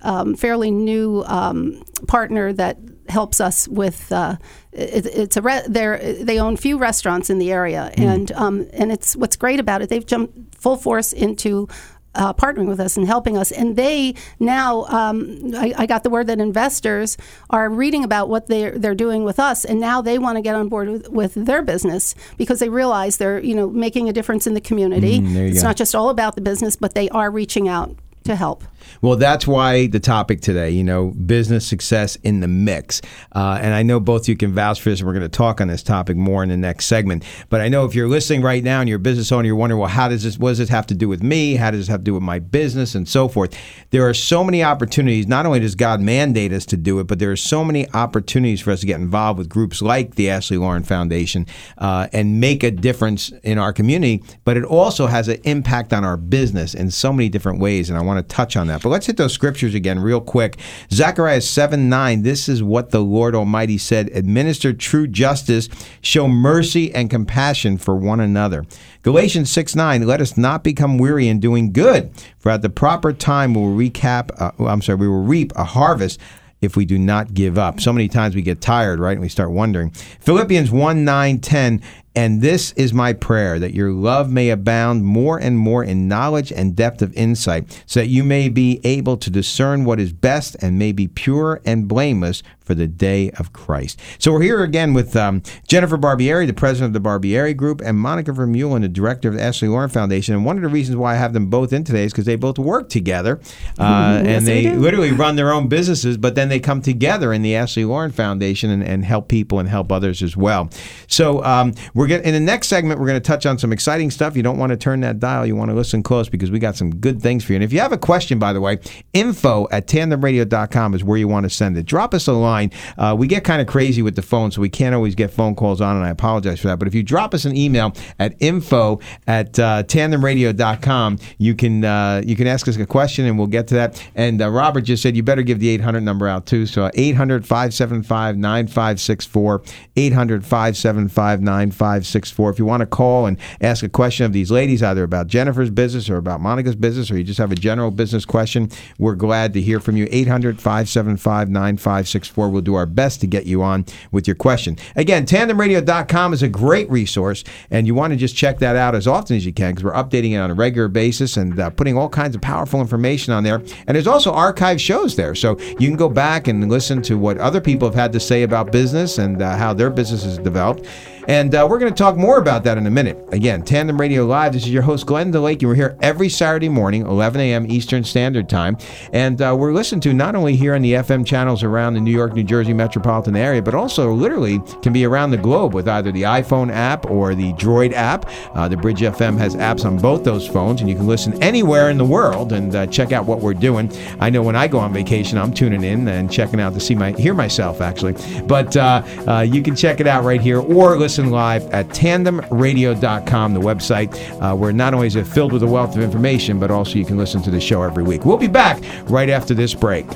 [0.03, 4.11] um, fairly new um, partner that helps us with.
[4.11, 4.37] Uh,
[4.73, 9.15] it, it's a re- they own few restaurants in the area, and um, and it's
[9.15, 9.89] what's great about it.
[9.89, 11.69] They've jumped full force into.
[12.15, 16.11] Uh, partnering with us and helping us, and they now um, I, I got the
[16.11, 17.17] word that investors
[17.51, 20.55] are reading about what they're they're doing with us, and now they want to get
[20.55, 24.47] on board with, with their business because they realize they're you know making a difference
[24.47, 25.21] in the community.
[25.21, 25.69] Mm, it's go.
[25.69, 28.65] not just all about the business, but they are reaching out to help.
[29.03, 33.01] Well, that's why the topic today, you know, business success in the mix.
[33.35, 35.61] Uh, and I know both you can vouch for this, and we're going to talk
[35.61, 37.25] on this topic more in the next segment.
[37.49, 39.81] But I know if you're listening right now and you're a business owner, you're wondering,
[39.81, 41.57] well, how does this, what does this have to do with me?
[41.57, 43.57] How does this have to do with my business and so forth?
[43.91, 45.27] There are so many opportunities.
[45.27, 48.61] Not only does God mandate us to do it, but there are so many opportunities
[48.61, 51.47] for us to get involved with groups like the Ashley Lauren Foundation
[51.79, 54.23] uh, and make a difference in our community.
[54.45, 57.89] But it also has an impact on our business in so many different ways.
[57.89, 58.74] And I want to touch on that.
[58.83, 60.59] But let's hit those scriptures again real quick.
[60.91, 65.69] Zechariah 7 9, this is what the Lord Almighty said Administer true justice,
[66.01, 68.65] show mercy and compassion for one another.
[69.03, 73.13] Galatians 6 9, let us not become weary in doing good, for at the proper
[73.13, 76.21] time we will recap, uh, I'm sorry, we will reap a harvest
[76.65, 77.81] if we do not give up.
[77.81, 79.13] So many times we get tired, right?
[79.13, 79.91] And we start wondering.
[79.91, 81.83] Philippians 1 9 10.
[82.15, 86.53] And this is my prayer that your love may abound more and more in knowledge
[86.53, 90.57] and depth of insight, so that you may be able to discern what is best
[90.61, 94.01] and may be pure and blameless for the day of Christ.
[94.19, 97.99] So we're here again with um, Jennifer Barbieri, the president of the Barbieri Group, and
[97.99, 100.35] Monica Vermeulen, the director of the Ashley Lauren Foundation.
[100.35, 102.37] And one of the reasons why I have them both in today is because they
[102.37, 103.39] both work together,
[103.79, 107.43] uh, Yes, and they literally run their own businesses, but then they come together in
[107.43, 110.71] the Ashley Lauren Foundation and, and help people and help others as well.
[111.07, 113.01] So um, we're going in the next segment.
[113.01, 114.37] We're going to touch on some exciting stuff.
[114.37, 115.47] You don't want to turn that dial.
[115.47, 117.57] You want to listen close because we got some good things for you.
[117.57, 118.79] And if you have a question, by the way,
[119.13, 121.87] info at tandemradio.com is where you want to send it.
[121.87, 122.71] Drop us a line.
[122.99, 125.55] Uh, we get kind of crazy with the phone, so we can't always get phone
[125.55, 126.79] calls on, and I apologize for that.
[126.79, 132.23] But if you drop us an email at info at uh, tandemradio.com, you can uh,
[132.25, 134.03] you can ask us a question, and we'll get to that.
[134.15, 136.67] And uh, Robert just said you better give the 800 number out too.
[136.67, 139.63] So 800 575 9564.
[139.97, 141.94] 800 575 9564.
[142.03, 145.71] If you want to call and ask a question of these ladies, either about Jennifer's
[145.71, 149.53] business or about Monica's business, or you just have a general business question, we're glad
[149.55, 150.09] to hear from you.
[150.11, 152.49] 800 575 9564.
[152.49, 154.77] We'll do our best to get you on with your question.
[154.97, 159.07] Again, tandemradio.com is a great resource, and you want to just check that out as
[159.07, 161.97] often as you can because we're updating it on a regular basis and uh, putting
[161.97, 163.57] all kinds of powerful information on there.
[163.87, 167.39] And there's also archive shows there, so you can go back and listen to what
[167.39, 170.87] other people have had to say about business and uh, how their business has developed.
[171.27, 173.17] And uh, we're going to talk more about that in a minute.
[173.33, 174.53] Again, Tandem Radio Live.
[174.53, 175.61] This is your host, Glenn DeLake.
[175.61, 177.71] and We're here every Saturday morning, 11 a.m.
[177.71, 178.77] Eastern Standard Time.
[179.13, 182.11] And uh, we're listened to not only here on the FM channels around the New
[182.13, 186.13] York, New Jersey metropolitan area, but also literally can be around the globe with either
[186.13, 188.29] the iPhone app or the Droid app.
[188.55, 191.89] Uh, the Bridge FM has apps on both those phones, and you can listen anywhere
[191.89, 193.91] in the world and uh, check out what we're doing.
[194.21, 196.95] I know when I go on vacation, I'm tuning in and checking out to see
[196.95, 198.15] my hear myself actually.
[198.43, 203.55] But uh, uh, you can check it out right here or listen live at tandemradio.com,
[203.55, 206.73] the website, uh, where not only is it filled with a wealth of information, but
[206.73, 208.25] also you can listen to the show every week.
[208.25, 210.07] We'll be back right after this break.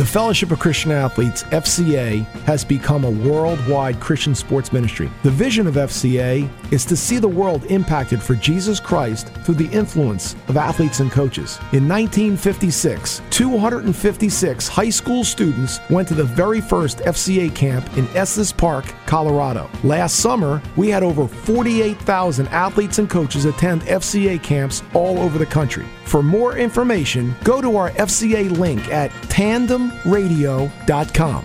[0.00, 5.10] The Fellowship of Christian Athletes, FCA, has become a worldwide Christian sports ministry.
[5.22, 9.68] The vision of FCA is to see the world impacted for Jesus Christ through the
[9.76, 11.58] influence of athletes and coaches.
[11.72, 18.52] In 1956, 256 high school students went to the very first FCA camp in Estes
[18.52, 19.68] Park, Colorado.
[19.82, 25.44] Last summer, we had over 48,000 athletes and coaches attend FCA camps all over the
[25.44, 25.84] country.
[26.04, 31.44] For more information, go to our FCA link at tandemradio.com.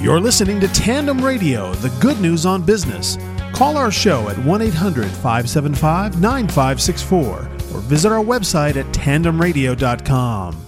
[0.00, 3.16] You're listening to Tandem Radio, the good news on business,
[3.54, 10.63] Call our show at 1 800 575 9564 or visit our website at tandemradio.com.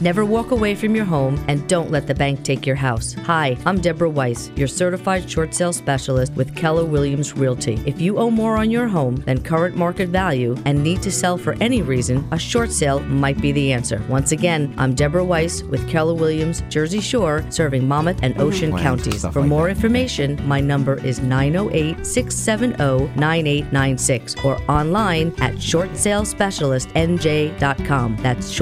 [0.00, 3.14] Never walk away from your home and don't let the bank take your house.
[3.14, 7.82] Hi, I'm Deborah Weiss, your certified short sale specialist with Keller Williams Realty.
[7.84, 11.36] If you owe more on your home than current market value and need to sell
[11.36, 14.00] for any reason, a short sale might be the answer.
[14.08, 19.22] Once again, I'm Deborah Weiss with Keller Williams Jersey Shore, serving Monmouth and Ocean counties.
[19.32, 19.70] For like more that.
[19.70, 22.78] information, my number is 908 670
[23.18, 28.16] 9896 or online at shortsalespecialistnj.com.
[28.18, 28.52] That's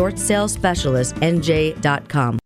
[1.33, 2.46] shortsalespecialistnj.com.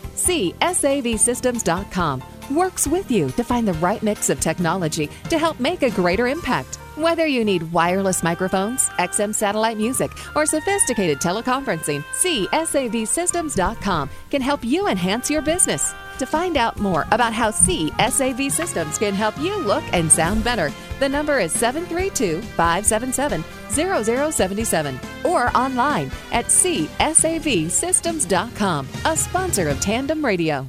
[0.21, 5.91] CSAVSystems.com works with you to find the right mix of technology to help make a
[5.91, 6.75] greater impact.
[6.95, 14.87] Whether you need wireless microphones, XM satellite music, or sophisticated teleconferencing, CSAVSystems.com can help you
[14.87, 15.93] enhance your business.
[16.21, 20.71] To find out more about how CSAV Systems can help you look and sound better,
[20.99, 30.67] the number is 732 577 0077 or online at CSAVSystems.com, a sponsor of Tandem Radio.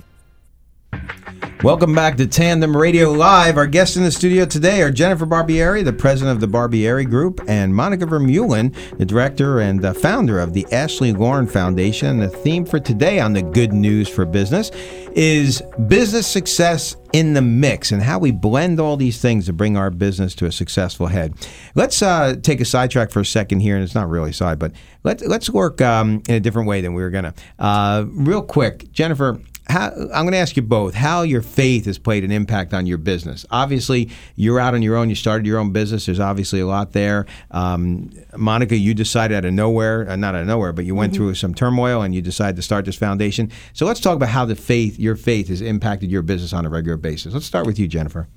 [1.62, 3.56] Welcome back to Tandem Radio Live.
[3.56, 7.40] Our guests in the studio today are Jennifer Barbieri, the president of the Barbieri Group,
[7.46, 12.08] and Monica Vermeulen, the director and uh, founder of the Ashley Lauren Foundation.
[12.08, 14.72] And the theme for today on the Good News for Business
[15.12, 19.76] is business success in the mix and how we blend all these things to bring
[19.76, 21.32] our business to a successful head.
[21.76, 24.72] Let's uh, take a sidetrack for a second here, and it's not really side, but
[25.04, 27.34] let's let's work um, in a different way than we were gonna.
[27.56, 29.40] Uh, real quick, Jennifer.
[29.68, 32.84] How, I'm going to ask you both how your faith has played an impact on
[32.84, 33.46] your business.
[33.50, 35.08] Obviously, you're out on your own.
[35.08, 36.06] You started your own business.
[36.06, 37.26] There's obviously a lot there.
[37.52, 41.14] Um, Monica, you decided out of nowhere, uh, not out of nowhere, but you went
[41.14, 43.50] through some turmoil and you decided to start this foundation.
[43.72, 46.68] So let's talk about how the faith, your faith, has impacted your business on a
[46.68, 47.32] regular basis.
[47.32, 48.28] Let's start with you, Jennifer.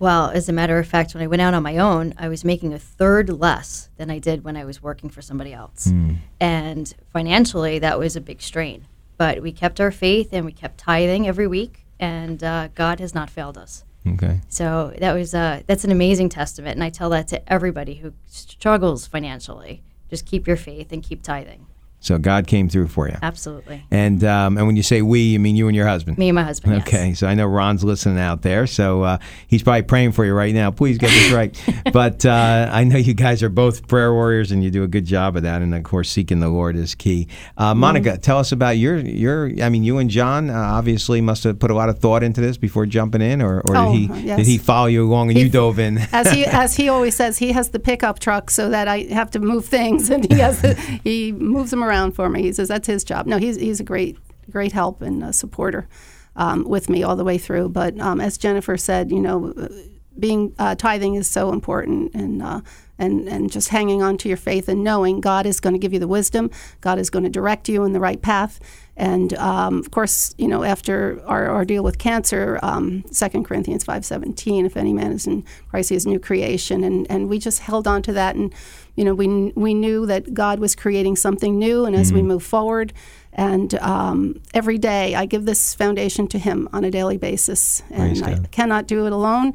[0.00, 2.44] Well, as a matter of fact, when I went out on my own, I was
[2.44, 5.92] making a third less than I did when I was working for somebody else.
[6.40, 8.86] And financially, that was a big strain.
[9.16, 13.14] But we kept our faith and we kept tithing every week, and uh, God has
[13.14, 13.84] not failed us.
[14.06, 14.40] Okay.
[14.48, 18.12] So that was uh, that's an amazing testament, and I tell that to everybody who
[18.26, 19.82] struggles financially.
[20.10, 21.66] Just keep your faith and keep tithing.
[22.04, 23.16] So God came through for you.
[23.22, 23.82] Absolutely.
[23.90, 26.18] And um, and when you say we, you mean you and your husband.
[26.18, 26.74] Me and my husband.
[26.74, 26.86] yes.
[26.86, 30.34] Okay, so I know Ron's listening out there, so uh, he's probably praying for you
[30.34, 30.70] right now.
[30.70, 31.58] Please get this right.
[31.94, 35.06] but uh, I know you guys are both prayer warriors, and you do a good
[35.06, 35.62] job of that.
[35.62, 37.26] And of course, seeking the Lord is key.
[37.56, 39.50] Uh, Monica, tell us about your your.
[39.62, 42.42] I mean, you and John uh, obviously must have put a lot of thought into
[42.42, 44.36] this before jumping in, or, or Oh, did he yes.
[44.38, 45.96] did he follow you along and you dove in?
[46.12, 49.30] as he as he always says, he has the pickup truck so that I have
[49.30, 52.42] to move things, and he has to, he moves them around for me.
[52.42, 53.26] He says that's his job.
[53.26, 54.18] No, he's he's a great
[54.50, 55.88] great help and supporter
[56.36, 57.68] um, with me all the way through.
[57.70, 59.54] But um, as Jennifer said, you know,
[60.18, 62.60] being uh, tithing is so important, and uh,
[62.98, 65.92] and and just hanging on to your faith and knowing God is going to give
[65.92, 68.60] you the wisdom, God is going to direct you in the right path.
[68.96, 74.04] And um, of course, you know, after our ordeal with cancer, um, 2 Corinthians five
[74.04, 77.38] seventeen, if any man is in Christ, he is a new creation, and and we
[77.38, 78.54] just held on to that, and
[78.96, 82.42] you know, we we knew that God was creating something new, and as we move
[82.42, 82.92] forward,
[83.32, 88.16] and um, every day I give this foundation to Him on a daily basis, and
[88.24, 89.54] I cannot do it alone.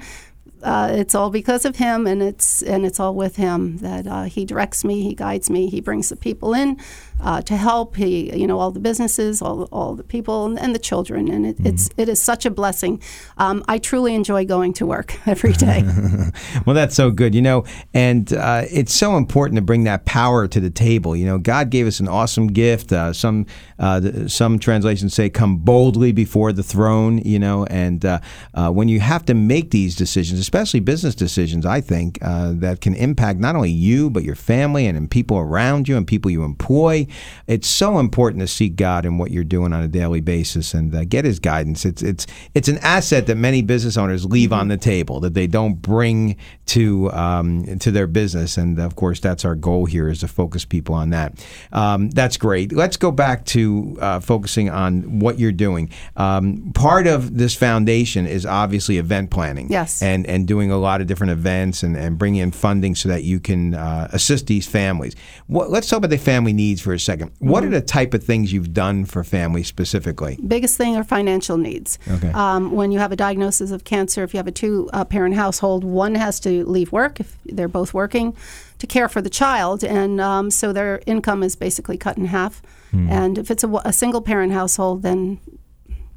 [0.62, 4.24] Uh, it's all because of him, and it's and it's all with him that uh,
[4.24, 6.78] he directs me, he guides me, he brings the people in
[7.22, 10.74] uh, to help he, you know all the businesses, all all the people, and, and
[10.74, 13.02] the children, and it, it's it is such a blessing.
[13.38, 15.84] Um, I truly enjoy going to work every day.
[16.66, 20.48] well, that's so good, you know, and uh, it's so important to bring that power
[20.48, 21.16] to the table.
[21.16, 22.92] You know, God gave us an awesome gift.
[22.92, 23.46] Uh, some
[23.78, 28.20] uh, some translations say, "Come boldly before the throne." You know, and uh,
[28.54, 32.82] uh, when you have to make these decisions, especially business decisions, I think uh, that
[32.82, 36.32] can impact not only you but your family and, and people around you and people
[36.32, 37.08] you employ.
[37.48, 40.94] It's so important to seek God in what you're doing on a daily basis and
[40.94, 41.86] uh, get His guidance.
[41.86, 45.48] It's it's it's an asset that many business owners leave on the table that they
[45.48, 46.38] don't bring
[46.68, 50.66] to um, to their business, and of course that's our goal here is to focus
[50.66, 51.46] people on that.
[51.72, 52.72] Um, that's great.
[52.72, 55.92] Let's go back to uh, focusing on what you're doing.
[56.16, 59.70] Um, part of this foundation is obviously event planning.
[59.70, 60.02] Yes.
[60.02, 63.24] and and doing a lot of different events and, and bringing in funding so that
[63.24, 65.16] you can uh, assist these families.
[65.48, 68.24] What, let's talk about the family needs for a 2nd What are the type of
[68.24, 70.38] things you've done for families specifically?
[70.48, 72.00] biggest thing are financial needs.
[72.10, 72.32] Okay.
[72.32, 75.36] Um, when you have a diagnosis of cancer, if you have a two uh, parent
[75.36, 78.36] household, one has to leave work if they're both working
[78.80, 79.84] to care for the child.
[79.84, 82.62] And um, so their income is basically cut in half.
[82.92, 85.40] And if it's a, a single parent household, then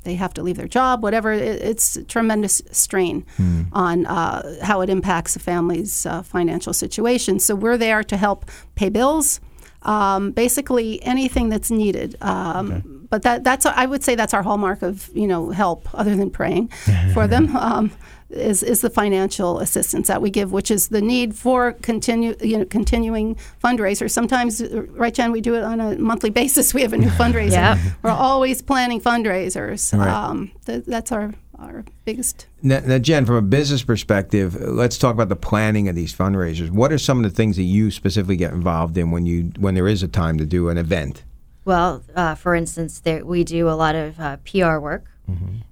[0.05, 1.33] they have to leave their job, whatever.
[1.33, 3.27] It, it's a tremendous strain
[3.73, 7.39] on uh, how it impacts a family's uh, financial situation.
[7.41, 9.41] So we're there to help pay bills,
[9.85, 12.17] um, basically anything that's needed.
[12.21, 16.17] Um, But that, that's I would say that's our hallmark of you know help, other
[16.17, 16.69] than praying
[17.15, 17.55] for them.
[17.57, 17.91] Um,
[18.31, 22.59] is, is the financial assistance that we give, which is the need for continue, you
[22.59, 24.11] know, continuing fundraisers.
[24.11, 26.73] Sometimes, uh, right, Jen, we do it on a monthly basis.
[26.73, 27.53] We have a new fundraiser.
[27.53, 27.79] Yeah.
[28.03, 29.93] We're always planning fundraisers.
[29.97, 30.09] Right.
[30.09, 32.47] Um, th- that's our, our biggest.
[32.63, 36.71] Now, now, Jen, from a business perspective, let's talk about the planning of these fundraisers.
[36.71, 39.75] What are some of the things that you specifically get involved in when you when
[39.75, 41.25] there is a time to do an event?
[41.65, 45.07] Well, uh, for instance, there, we do a lot of uh, PR work,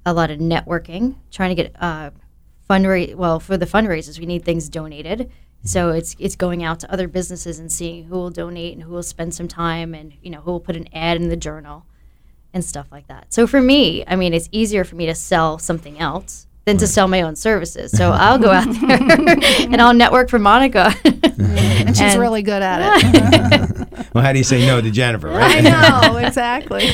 [0.06, 2.10] a lot of networking, trying to get uh,
[2.68, 3.14] fundraise.
[3.14, 5.30] Well, for the fundraisers, we need things donated.
[5.62, 8.92] So it's it's going out to other businesses and seeing who will donate and who
[8.92, 11.84] will spend some time and you know who will put an ad in the journal
[12.52, 13.32] and stuff like that.
[13.32, 16.86] So for me, I mean, it's easier for me to sell something else than to
[16.86, 17.90] sell my own services.
[17.92, 18.90] So I'll go out there
[19.60, 20.94] and I'll network for Monica.
[21.40, 23.88] And she's And- really good at it.
[24.14, 25.30] Well, how do you say no to Jennifer?
[25.32, 26.86] I know exactly.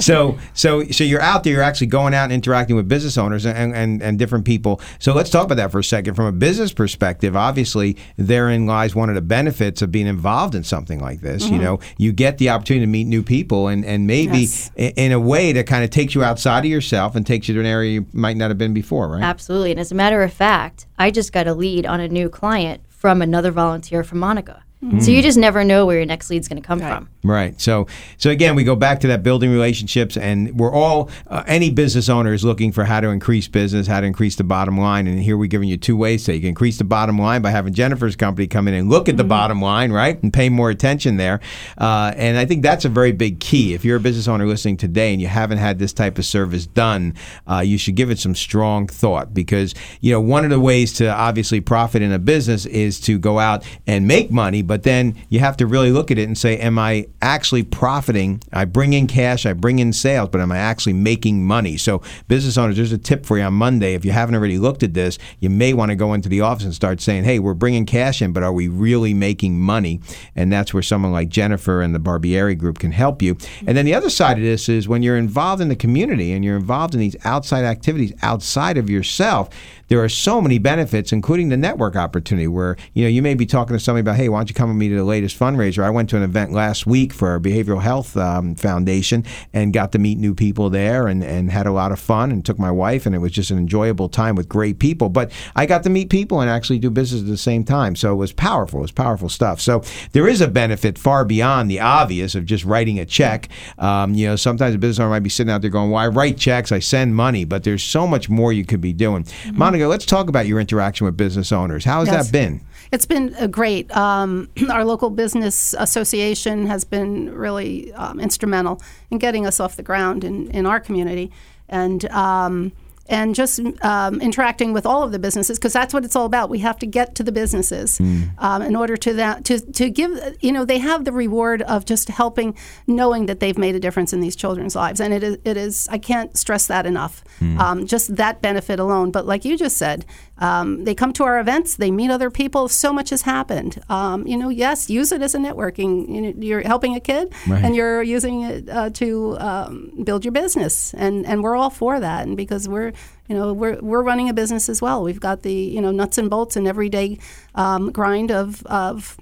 [0.00, 1.54] so, so, so you're out there.
[1.54, 4.80] You're actually going out and interacting with business owners and, and, and different people.
[4.98, 6.14] So let's talk about that for a second.
[6.14, 10.62] From a business perspective, obviously, therein lies one of the benefits of being involved in
[10.64, 11.48] something like this.
[11.48, 11.62] You Mhm.
[11.62, 14.70] know, you get the opportunity to meet new people, and and maybe Yes.
[14.76, 17.60] in a way that kind of takes you outside of yourself and takes you to
[17.60, 19.22] an area you might not have been before, right?
[19.22, 19.70] Absolutely.
[19.70, 22.82] And as a matter of fact, I just got a lead on a new client
[22.88, 24.64] from another volunteer from Monica.
[24.80, 27.08] So you just never know where your next lead's going to come from.
[27.24, 27.60] Right.
[27.60, 31.70] So, so again, we go back to that building relationships, and we're all uh, any
[31.70, 35.08] business owner is looking for how to increase business, how to increase the bottom line,
[35.08, 36.24] and here we're giving you two ways.
[36.24, 39.08] So you can increase the bottom line by having Jennifer's company come in and look
[39.08, 41.40] at the bottom line, right, and pay more attention there.
[41.76, 43.74] Uh, and I think that's a very big key.
[43.74, 46.66] If you're a business owner listening today and you haven't had this type of service
[46.66, 47.14] done,
[47.50, 50.92] uh, you should give it some strong thought because you know one of the ways
[50.94, 55.16] to obviously profit in a business is to go out and make money, but then
[55.30, 58.42] you have to really look at it and say, am I actually profiting?
[58.52, 61.76] I bring in cash, I bring in sales, but am I actually making money?
[61.78, 63.94] So, business owners, there's a tip for you on Monday.
[63.94, 66.64] If you haven't already looked at this, you may want to go into the office
[66.64, 70.00] and start saying, hey, we're bringing cash in, but are we really making money?
[70.36, 73.36] And that's where someone like Jennifer and the Barbieri Group can help you.
[73.66, 76.44] And then the other side of this is when you're involved in the community and
[76.44, 79.48] you're involved in these outside activities outside of yourself,
[79.88, 83.46] there are so many benefits, including the network opportunity where, you know, you may be
[83.46, 85.82] talking to somebody about, hey, why don't you come with me to the latest fundraiser?
[85.82, 89.92] I went to an event last week for our Behavioral Health um, Foundation and got
[89.92, 92.70] to meet new people there and, and had a lot of fun and took my
[92.70, 95.08] wife and it was just an enjoyable time with great people.
[95.08, 97.96] But I got to meet people and actually do business at the same time.
[97.96, 98.80] So it was powerful.
[98.80, 99.60] It was powerful stuff.
[99.60, 99.82] So
[100.12, 103.48] there is a benefit far beyond the obvious of just writing a check.
[103.78, 106.08] Um, you know, sometimes a business owner might be sitting out there going, well, I
[106.08, 109.26] write checks, I send money, but there's so much more you could be doing.
[109.52, 111.84] Monica, let's talk about your interaction with business owners.
[111.84, 112.26] How has Yes.
[112.26, 112.60] that been?
[112.90, 113.94] It's been uh, great.
[113.96, 119.82] Um, our local business association has been really um, instrumental in getting us off the
[119.82, 121.30] ground in, in our community,
[121.68, 122.72] and um,
[123.08, 126.50] and just um, interacting with all of the businesses because that's what it's all about.
[126.50, 128.00] We have to get to the businesses
[128.38, 131.84] um, in order to that to to give you know they have the reward of
[131.84, 132.54] just helping,
[132.86, 135.88] knowing that they've made a difference in these children's lives, and it is it is
[135.90, 137.24] I can't stress that enough.
[137.58, 139.10] Um, just that benefit alone.
[139.10, 140.04] But like you just said,
[140.38, 142.68] Um, they come to our events, they meet other people.
[142.68, 143.80] So much has happened.
[143.88, 146.08] Um, you know, yes, use it as a networking.
[146.08, 147.64] You know, you're helping a kid, Right.
[147.64, 151.98] and you're using it uh, to um, build your business, and and we're all for
[152.00, 152.26] that.
[152.26, 152.92] And because we're
[153.28, 155.02] you know we're we're running a business as well.
[155.02, 157.18] We've got the you know nuts and bolts and everyday
[157.54, 159.16] um, grind of of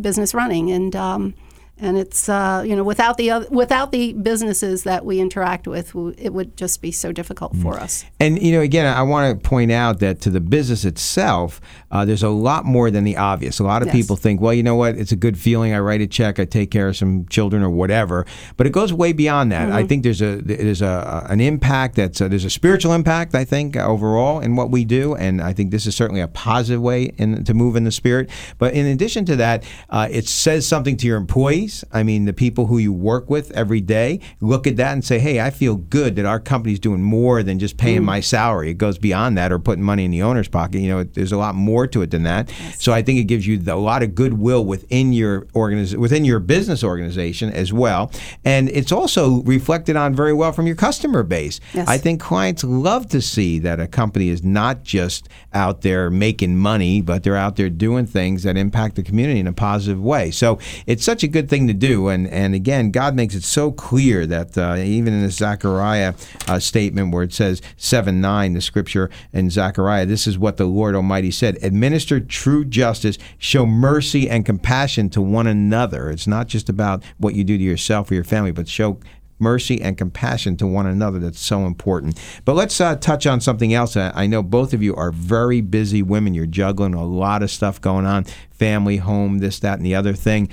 [0.00, 1.34] business running, and um,
[1.78, 5.94] and it's uh, you know without the oth- without the businesses that we interact with,
[6.18, 8.04] it would just be so difficult for us.
[8.20, 11.60] And you know, again, I want to point out that to the business itself,
[11.90, 13.58] uh, there's a lot more than the obvious.
[13.58, 13.96] A lot of Yes.
[13.96, 14.96] people think, well, you know what?
[14.96, 15.74] It's a good feeling.
[15.74, 18.26] I write a check, I take care of some children or whatever.
[18.56, 19.68] But it goes way beyond that.
[19.68, 19.76] Mm-hmm.
[19.76, 23.34] I think there's a there's a an impact that's a, there's a spiritual impact.
[23.34, 26.80] I think overall in what we do, and I think this is certainly a positive
[26.80, 28.30] way in, to move in the spirit.
[28.58, 31.61] But in addition to that, uh, it says something to your employees.
[31.92, 35.18] I mean, the people who you work with every day look at that and say,
[35.18, 38.06] hey, I feel good that our company's doing more than just paying hmm.
[38.06, 38.70] my salary.
[38.70, 40.80] It goes beyond that or putting money in the owner's pocket.
[40.80, 42.50] You know, it, there's a lot more to it than that.
[42.78, 46.24] So I think it gives you the, a lot of goodwill within your organiz- within
[46.24, 48.10] your business organization as well,
[48.44, 51.60] and it's also reflected on very well from your customer base.
[51.74, 51.88] Yes.
[51.88, 56.56] I think clients love to see that a company is not just out there making
[56.56, 60.30] money, but they're out there doing things that impact the community in a positive way.
[60.30, 62.08] So it's such a good thing to do.
[62.08, 66.14] And and again, God makes it so clear that uh, even in the Zechariah
[66.48, 70.64] uh, statement where it says seven nine, the scripture in Zechariah, this is what the
[70.64, 76.10] Lord Almighty said: administer true justice, show mercy and compassion to one another.
[76.10, 78.98] It's not just about what you do to yourself or your family, but show
[79.38, 81.18] mercy and compassion to one another.
[81.18, 82.18] That's so important.
[82.46, 83.96] But let's uh, touch on something else.
[83.96, 86.32] I know both of you are very busy women.
[86.32, 90.12] You're juggling a lot of stuff going on family home this that and the other
[90.12, 90.48] thing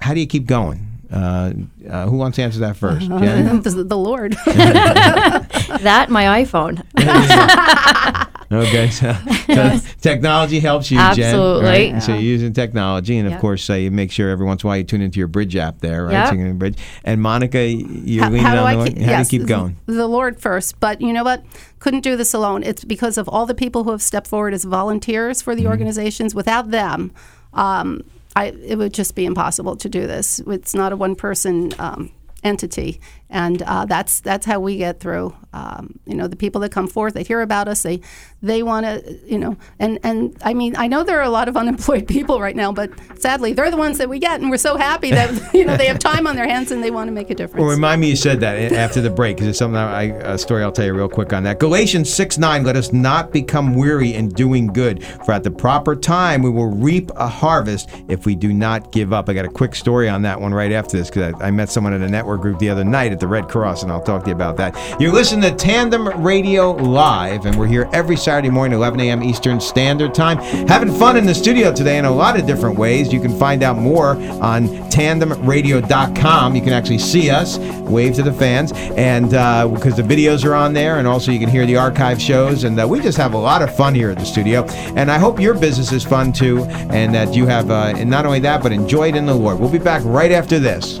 [0.00, 0.80] how do you keep going
[1.12, 1.52] uh,
[1.88, 3.62] uh, who wants to answer that first Jen?
[3.62, 4.32] the, the Lord.
[4.46, 6.82] that my iPhone.
[8.52, 9.12] Okay, so,
[9.48, 11.08] so technology helps you, Jen.
[11.34, 11.64] Absolutely.
[11.64, 12.00] right?
[12.00, 13.40] So you're using technology, and of Yep.
[13.40, 15.56] course, uh, you make sure every once in a while you tune into your Bridge
[15.56, 16.12] app there, right?
[16.12, 16.28] Yep.
[16.28, 16.78] So you're in Bridge.
[17.02, 18.88] And Monica, you're How- leaning how do on I the Lord.
[18.94, 19.76] keep- How yes, do you keep going?
[19.86, 21.42] The Lord first, but you know what?
[21.80, 22.62] Couldn't do this alone.
[22.62, 25.70] It's because of all the people who have stepped forward as volunteers for the Mm-hmm.
[25.72, 26.32] organizations.
[26.32, 27.10] Without them,
[27.52, 28.02] um,
[28.36, 30.40] I, it would just be impossible to do this.
[30.46, 32.12] It's not a one-person um,
[32.44, 35.34] entity, and uh, that's that's how we get through.
[35.52, 38.00] Um, you know, the people that come forth, they hear about us, they
[38.42, 41.48] they want to, you know, and and I mean, I know there are a lot
[41.48, 44.58] of unemployed people right now, but sadly, they're the ones that we get, and we're
[44.58, 47.12] so happy that you know they have time on their hands and they want to
[47.12, 47.60] make a difference.
[47.60, 50.62] Well, remind me you said that after the break because it's something I, a story
[50.62, 51.58] I'll tell you real quick on that.
[51.58, 55.96] Galatians 6 9, let us not become weary in doing good, for at the proper
[55.96, 59.28] time we will reap a harvest if we do not give up.
[59.28, 61.70] I got a quick story on that one right after this because I, I met
[61.70, 64.24] someone at a network group the other night at the Red Cross, and I'll talk
[64.24, 65.00] to you about that.
[65.00, 69.22] You're listening to Tandem Radio Live, and we're here every Saturday morning, 11 a.m.
[69.22, 70.36] Eastern Standard Time,
[70.68, 73.10] having fun in the studio today in a lot of different ways.
[73.14, 74.10] You can find out more
[74.42, 76.54] on tandemradio.com.
[76.54, 77.56] You can actually see us,
[77.88, 81.40] wave to the fans, and uh, because the videos are on there, and also you
[81.40, 82.64] can hear the archive shows.
[82.64, 84.64] And uh, we just have a lot of fun here at the studio.
[84.94, 88.26] And I hope your business is fun too, and that you have, uh, and not
[88.26, 89.58] only that, but enjoy it in the Lord.
[89.58, 91.00] We'll be back right after this.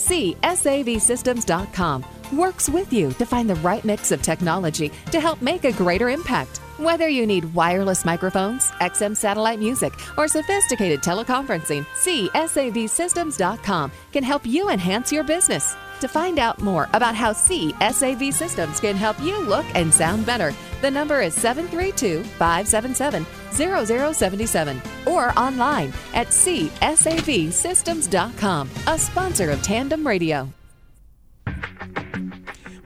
[0.00, 5.72] CSAVSystems.com works with you to find the right mix of technology to help make a
[5.72, 6.58] greater impact.
[6.78, 14.70] Whether you need wireless microphones, XM satellite music, or sophisticated teleconferencing, CSAVSystems.com can help you
[14.70, 15.76] enhance your business.
[16.00, 20.54] To find out more about how CSAV Systems can help you look and sound better,
[20.80, 30.48] the number is 732 577 0077 or online at CSAVSystems.com, a sponsor of Tandem Radio.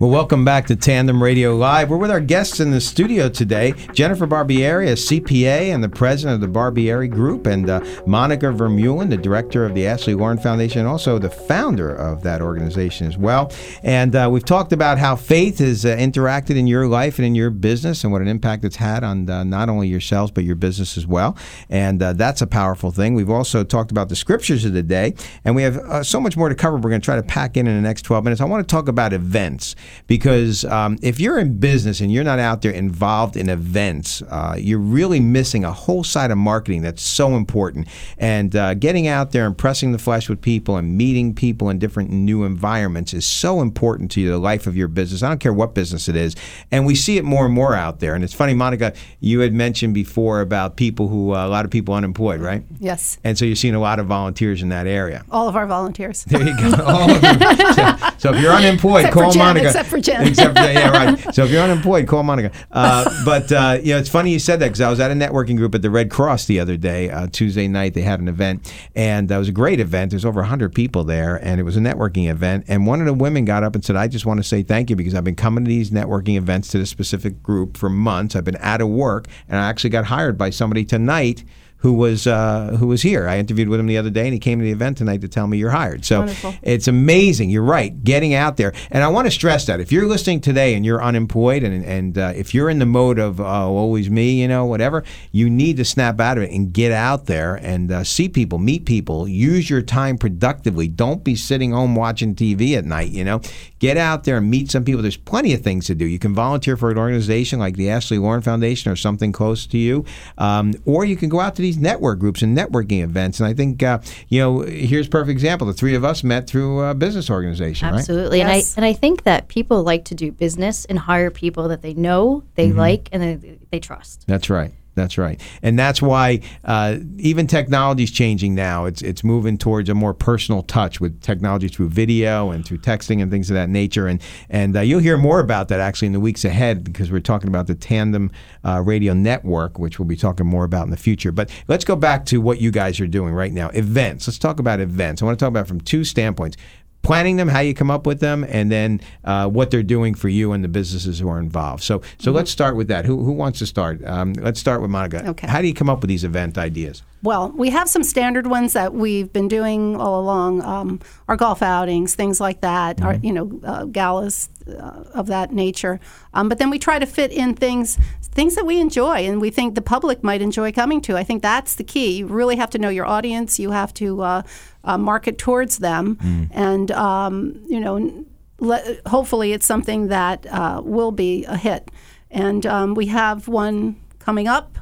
[0.00, 1.88] Well, welcome back to Tandem Radio Live.
[1.88, 6.42] We're with our guests in the studio today Jennifer Barbieri, a CPA and the president
[6.42, 10.80] of the Barbieri Group, and uh, Monica Vermeulen, the director of the Ashley Lauren Foundation,
[10.80, 13.52] and also the founder of that organization as well.
[13.84, 17.36] And uh, we've talked about how faith has uh, interacted in your life and in
[17.36, 20.56] your business and what an impact it's had on uh, not only yourselves, but your
[20.56, 21.38] business as well.
[21.70, 23.14] And uh, that's a powerful thing.
[23.14, 25.14] We've also talked about the scriptures of the day,
[25.44, 26.78] and we have uh, so much more to cover.
[26.78, 28.40] We're going to try to pack in in the next 12 minutes.
[28.40, 29.76] I want to talk about events
[30.06, 34.56] because um, if you're in business and you're not out there involved in events, uh,
[34.58, 37.88] you're really missing a whole side of marketing that's so important.
[38.18, 41.78] And uh, getting out there and pressing the flesh with people and meeting people in
[41.78, 45.22] different new environments is so important to the life of your business.
[45.22, 46.36] I don't care what business it is.
[46.70, 48.14] And we see it more and more out there.
[48.14, 51.70] And it's funny, Monica, you had mentioned before about people who, uh, a lot of
[51.70, 52.64] people unemployed, right?
[52.78, 53.18] Yes.
[53.24, 55.24] And so you're seeing a lot of volunteers in that area.
[55.30, 56.24] All of our volunteers.
[56.24, 56.82] There you go.
[56.84, 57.30] All of you.
[57.74, 59.72] So, so if you're unemployed, Except call Monica.
[59.74, 60.28] Except for Jen.
[60.28, 61.18] Except for yeah, right.
[61.34, 62.52] So if you're unemployed, call Monica.
[62.70, 65.14] Uh, but uh, you know, it's funny you said that because I was at a
[65.14, 67.94] networking group at the Red Cross the other day, uh, Tuesday night.
[67.94, 70.10] They had an event, and it was a great event.
[70.10, 72.66] There's over 100 people there, and it was a networking event.
[72.68, 74.90] And one of the women got up and said, "I just want to say thank
[74.90, 78.36] you because I've been coming to these networking events to this specific group for months.
[78.36, 81.44] I've been out of work, and I actually got hired by somebody tonight."
[81.84, 83.28] Who was uh, who was here?
[83.28, 85.28] I interviewed with him the other day, and he came to the event tonight to
[85.28, 86.06] tell me you're hired.
[86.06, 86.54] So Wonderful.
[86.62, 87.50] it's amazing.
[87.50, 88.02] You're right.
[88.02, 91.04] Getting out there, and I want to stress that if you're listening today and you're
[91.04, 94.64] unemployed, and and uh, if you're in the mode of oh always me, you know
[94.64, 98.30] whatever, you need to snap out of it and get out there and uh, see
[98.30, 100.88] people, meet people, use your time productively.
[100.88, 103.10] Don't be sitting home watching TV at night.
[103.10, 103.42] You know,
[103.78, 105.02] get out there and meet some people.
[105.02, 106.06] There's plenty of things to do.
[106.06, 109.76] You can volunteer for an organization like the Ashley Lauren Foundation or something close to
[109.76, 110.06] you,
[110.38, 113.40] um, or you can go out to these network groups and networking events.
[113.40, 115.66] And I think uh, you know here's a perfect example.
[115.66, 117.98] The three of us met through a business organization, right?
[117.98, 118.40] Absolutely.
[118.40, 121.82] And I and I think that people like to do business and hire people that
[121.82, 122.78] they know, they Mm-hmm.
[122.78, 124.24] like, and they, they trust.
[124.26, 124.72] That's right.
[124.94, 128.84] That's right, and that's why uh, even technology's changing now.
[128.84, 133.20] It's it's moving towards a more personal touch with technology through video and through texting
[133.20, 134.06] and things of that nature.
[134.06, 137.20] And and uh, you'll hear more about that actually in the weeks ahead because we're
[137.20, 138.30] talking about the Tandem
[138.64, 141.32] uh, Radio Network, which we'll be talking more about in the future.
[141.32, 143.70] But let's go back to what you guys are doing right now.
[143.70, 144.28] Events.
[144.28, 145.22] Let's talk about events.
[145.22, 146.56] I want to talk about from two standpoints
[147.04, 150.28] planning them, how you come up with them, and then uh, what they're doing for
[150.28, 151.82] you and the businesses who are involved.
[151.82, 153.04] So, so let's start with that.
[153.04, 154.04] Who, who wants to start?
[154.04, 155.28] Um, let's start with Monica.
[155.28, 155.46] Okay.
[155.46, 157.02] How do you come up with these event ideas?
[157.22, 160.60] Well, we have some standard ones that we've been doing all along.
[160.62, 163.00] Um, our golf outings, things like that.
[163.00, 166.00] Our you know uh, galas uh, of that nature.
[166.34, 167.98] Um, but then we try to fit in things
[168.34, 171.16] things that we enjoy and we think the public might enjoy coming to.
[171.16, 172.16] I think that's the key.
[172.16, 173.58] You really have to know your audience.
[173.58, 174.42] You have to uh,
[174.84, 176.16] uh, market towards them,
[176.52, 178.24] and um, you know,
[178.60, 181.90] le- hopefully it's something that uh, will be a hit.
[182.30, 184.78] And um, we have one coming up.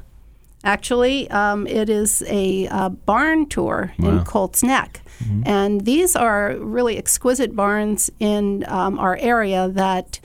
[0.65, 5.01] Actually, um, it is a uh, barn tour in Colts Neck.
[5.45, 10.19] And these are really exquisite barns in um, our area that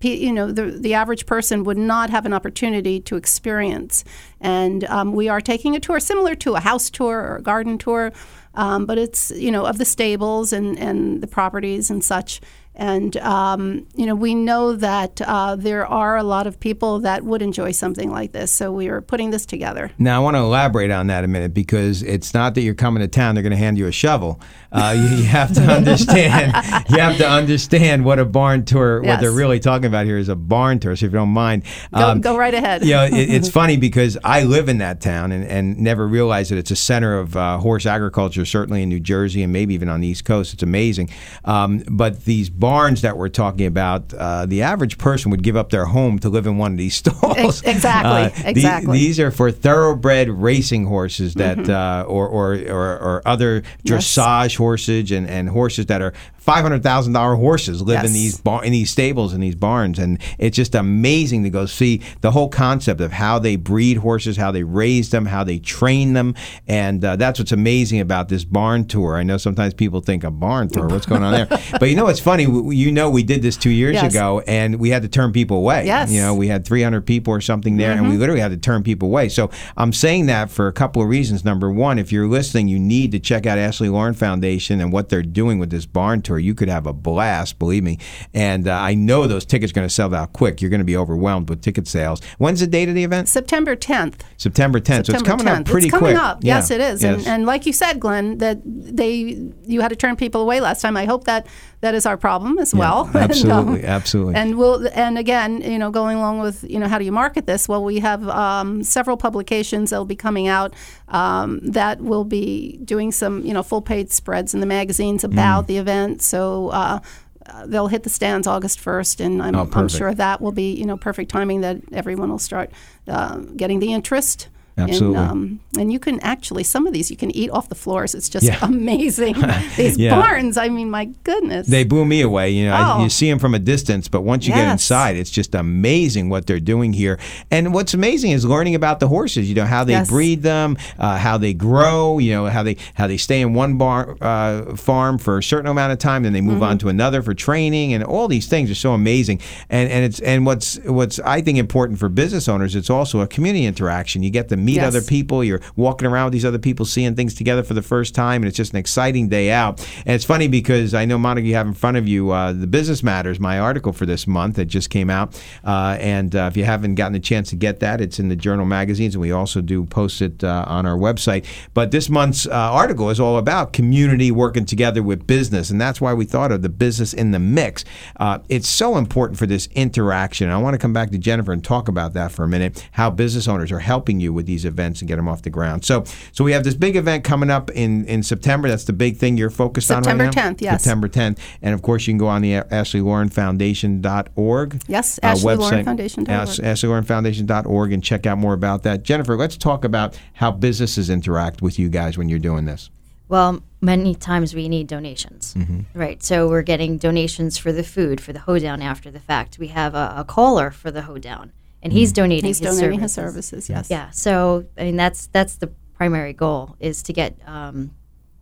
[0.00, 4.04] you know the, the average person would not have an opportunity to experience.
[4.40, 7.78] And um, we are taking a tour similar to a house tour or a garden
[7.78, 8.12] tour,
[8.58, 12.40] um, but it's you know of the stables and, and the properties and such.
[12.78, 17.24] And um, you know we know that uh, there are a lot of people that
[17.24, 19.90] would enjoy something like this, so we are putting this together.
[19.98, 23.00] Now, I want to elaborate on that a minute because it's not that you're coming
[23.00, 24.40] to town; they're going to hand you a shovel.
[24.70, 26.52] Uh, you, you have to understand.
[26.88, 29.02] you have to understand what a barn tour.
[29.02, 30.94] What they're really talking about here is a barn tour.
[30.94, 32.84] So, if you don't mind, Go, go right ahead.
[32.84, 36.50] you know, it, it's funny because I live in that town and, and never realized
[36.52, 39.88] that it's a center of uh, horse agriculture, certainly in New Jersey and maybe even
[39.88, 40.54] on the East Coast.
[40.54, 41.10] It's amazing.
[41.44, 45.70] Um, but these barns that we're talking about, uh, the average person would give up
[45.70, 47.34] their home to live in one of these stalls.
[47.38, 48.98] Ex- exactly, the- exactly.
[48.98, 51.70] these are for thoroughbred racing horses that, Mm-hmm.
[51.70, 56.12] uh, or, or, or, or other dressage horses and, and horses that are
[56.48, 59.98] five hundred thousand dollar horses live in these bar- in these stables in these barns,
[59.98, 64.38] and it's just amazing to go see the whole concept of how they breed horses,
[64.38, 66.34] how they raise them, how they train them,
[66.66, 69.16] and uh, that's what's amazing about this barn tour.
[69.16, 71.46] I know sometimes people think a barn tour, what's going on there?
[71.78, 72.46] but you know what's funny?
[72.46, 74.12] We- You know, we did this two years Yes.
[74.14, 75.84] ago, and we had to turn people away.
[75.84, 76.10] Yes.
[76.10, 78.20] you know, we had three hundred people or something there, and we Mhm.
[78.20, 79.28] literally had to turn people away.
[79.28, 81.44] So I'm saying that for a couple of reasons.
[81.44, 85.08] Number one, if you're listening, you need to check out Ashley Lauren Foundation and what
[85.10, 86.37] they're doing with this barn tour.
[86.38, 87.98] You could have a blast, believe me.
[88.34, 90.60] And uh, I know those tickets are going to sell out quick.
[90.60, 92.22] You're going to be overwhelmed with ticket sales.
[92.38, 93.28] When's the date of the event?
[93.28, 94.20] September 10th.
[94.36, 94.86] September 10th.
[94.86, 95.70] so it's September coming up 10th.
[95.70, 96.22] pretty it's coming quick.
[96.22, 96.38] up.
[96.42, 96.56] Yeah.
[96.56, 97.02] Yes, it is.
[97.02, 97.18] Yes.
[97.18, 100.80] And, and like you said, Glenn, that they you had to turn people away last
[100.80, 100.96] time.
[100.96, 101.46] I hope that
[101.80, 103.10] that is our problem as Yeah, well.
[103.14, 104.34] absolutely, and, um, absolutely.
[104.34, 107.46] And we'll and again, you know, going along with you know how do you market
[107.46, 107.68] this?
[107.68, 110.74] Well, we have um, several publications that'll be coming out
[111.08, 115.64] um, that will be doing some you know full page spreads in the magazines about
[115.64, 115.66] Mm.
[115.68, 116.22] the event.
[116.22, 116.68] So.
[116.68, 117.00] Uh,
[117.46, 120.74] uh, they'll hit the stands August 1st, and I'm, Oh, I'm sure that will be,
[120.74, 122.70] you know, perfect timing that everyone will start
[123.06, 124.48] uh, getting the interest.
[124.78, 125.18] Absolutely.
[125.18, 128.14] And, um, and you can actually, some of these you can eat off the floors.
[128.14, 128.58] It's just Yeah.
[128.62, 129.34] amazing.
[129.76, 130.18] These Yeah.
[130.20, 131.66] barns, I mean, my goodness.
[131.66, 132.50] They blew me away.
[132.50, 133.02] You know, I- Oh.
[133.02, 136.46] you see them from a distance, but once you get inside, it's just amazing what
[136.46, 137.18] they're doing here.
[137.50, 139.48] And what's amazing is learning about the horses.
[139.48, 140.08] You know how they Yes.
[140.08, 142.18] breed them, uh, how they grow.
[142.18, 145.68] You know how they how they stay in one bar uh, farm for a certain
[145.70, 146.64] amount of time, then they move Mm-hmm.
[146.64, 149.38] on to another for training, and all these things are so amazing.
[149.70, 153.26] And and it's and what's what's I think important for business owners, it's also a
[153.26, 154.22] community interaction.
[154.22, 154.86] You get to meet Yes.
[154.94, 155.42] other people.
[155.42, 158.48] You're walking around with these other people, seeing things together for the first time, and
[158.48, 159.80] it's just an exciting day out.
[160.04, 162.66] And it's funny because I know, Monica, you have in front of you uh, the
[162.66, 165.40] Business Matters, my article for this month that just came out.
[165.64, 168.36] Uh, and uh, if you haven't gotten a chance to get that, it's in the
[168.36, 171.44] Journal magazines, and we also do post it uh, on our website.
[171.74, 176.00] But this month's uh, article is all about community working together with business, and that's
[176.00, 177.84] why we thought of the business in the mix.
[178.18, 180.50] Uh, it's so important for this interaction.
[180.50, 182.86] I want to come back to Jennifer and talk about that for a minute.
[182.92, 185.84] How business owners are helping you with these events and get them off the ground.
[185.84, 188.68] So, so we have this big event coming up in in September.
[188.68, 190.50] That's the big thing you're focused September on right now.
[190.50, 190.82] 10th, yes.
[190.82, 194.82] September 10th, and of course you can go on the Ashley Lauren Foundation.org.
[194.88, 196.28] Yes, Ashley uh, AshleyLaurenFoundation.org.
[196.28, 199.02] Ash- AshleyLaurenFoundation.org, and check out more about that.
[199.02, 202.90] Jennifer, let's talk about how businesses interact with you guys when you're doing this.
[203.28, 205.84] Well, many times we need donations, Mhm.
[205.92, 206.22] right?
[206.22, 209.58] So we're getting donations for the food, for the hoedown after the fact.
[209.58, 211.52] We have a, a caller for the hoedown,
[211.82, 212.16] and he's Mm.
[212.16, 212.44] donating.
[212.46, 213.46] He's his donating his services.
[213.66, 213.88] services, yes.
[213.90, 214.10] Yeah.
[214.10, 217.90] So I mean, that's that's the primary goal is to get um,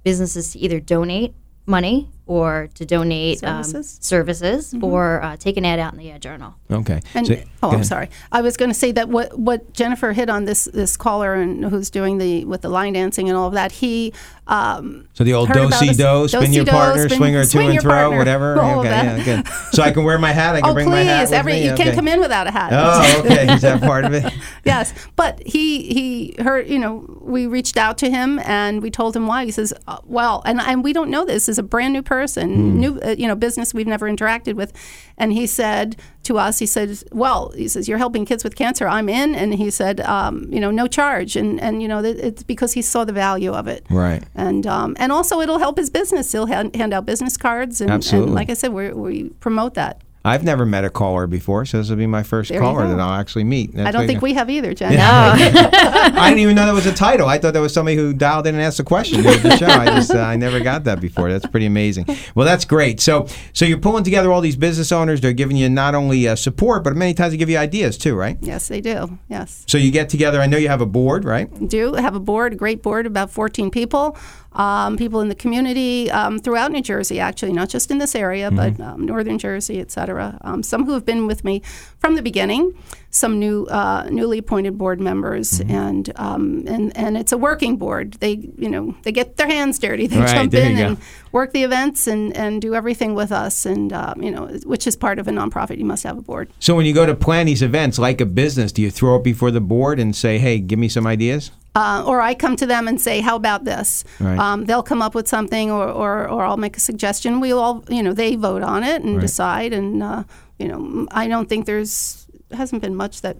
[0.04, 1.34] businesses to either donate
[1.66, 3.98] money or to donate um, Services?
[4.00, 4.82] services Mhm.
[4.82, 6.54] or uh, take an ad out in the uh, journal.
[6.70, 7.00] Okay.
[7.14, 8.10] And, So- oh, I'm sorry.
[8.32, 11.64] I was going to say that what what Jennifer hit on this this caller and
[11.64, 13.72] who's doing the with the line dancing and all of that.
[13.72, 14.12] He
[14.48, 17.60] um, So the old heard about do-si do, spin your partner, spin- swing or two
[17.60, 18.60] and throw, partner, whatever.
[18.60, 19.48] all okay, yeah, good.
[19.72, 20.54] So I can wear my hat.
[20.56, 20.92] I can oh, bring please!
[20.92, 21.64] my hat with Every me.
[21.64, 21.84] you okay.
[21.84, 22.70] can't come in without a hat.
[22.72, 23.52] Oh, okay.
[23.54, 24.32] Is that part of it?
[24.64, 26.68] yes, but he he heard.
[26.68, 29.44] You know, we reached out to him and we told him why.
[29.44, 31.48] He says, uh, "Well, and and we don't know this.
[31.48, 32.80] Is a brand new person, Hmm.
[32.80, 34.72] new uh, you know business we've never interacted with."
[35.18, 38.86] And he said to us, he said, "Well, he says you're helping kids with cancer.
[38.86, 42.42] I'm in." And he said, um, "You know, no charge." And and you know, it's
[42.42, 43.86] because he saw the value of it.
[43.90, 44.22] Right.
[44.34, 46.32] And um, and also it'll help his business.
[46.32, 48.28] He'll hand, hand out business cards, and, Absolutely.
[48.28, 50.00] and like I said, we we promote that.
[50.26, 52.98] I've never met a caller before, so this will be my first There caller that
[52.98, 53.78] I'll actually meet.
[53.78, 54.98] I don't think we have either, Jen.
[54.98, 57.28] I didn't even know that was a title.
[57.28, 59.66] I thought that was somebody who dialed in and asked a question during the show.
[59.66, 61.30] I just uh, I never got that before.
[61.30, 62.06] That's pretty amazing.
[62.34, 63.00] Well, that's great.
[63.00, 65.20] So so you're pulling together all these business owners.
[65.20, 68.16] They're giving you not only uh, support, but many times they give you ideas too,
[68.16, 68.36] right?
[68.40, 69.18] Yes, they do.
[69.28, 69.64] Yes.
[69.68, 70.40] So you get together.
[70.40, 71.46] I know you have a board, right?
[71.68, 74.16] do have a board, a great board, about 14 people,
[74.56, 78.50] um, people in the community um, throughout New Jersey, actually, not just in this area,
[78.50, 80.38] but um, northern Jersey, et cetera.
[80.40, 81.60] Um, some who have been with me
[81.98, 82.72] from the beginning,
[83.10, 88.14] some new, uh, newly appointed board members, and um, and and it's a working board.
[88.14, 90.06] They, you know, they get their hands dirty.
[90.16, 90.98] They Right, jump in and
[91.32, 94.96] work the events and and do everything with us, and um, you know, which is
[94.96, 95.76] part of a nonprofit.
[95.78, 96.48] You must have a board.
[96.60, 99.24] So when you go to plan these events like a business, do you throw it
[99.24, 101.50] before the board and say, "Hey, give me some ideas"?
[101.76, 104.38] Uh, or I come to them and say, "How about this?" Right.
[104.38, 107.40] Um, they'll come up with something, or, or or I'll make a suggestion.
[107.40, 109.20] We all, you know, they vote on it and Right.
[109.26, 109.72] decide.
[109.72, 110.22] And uh,
[110.58, 113.36] you know, I don't think there's hasn't been much that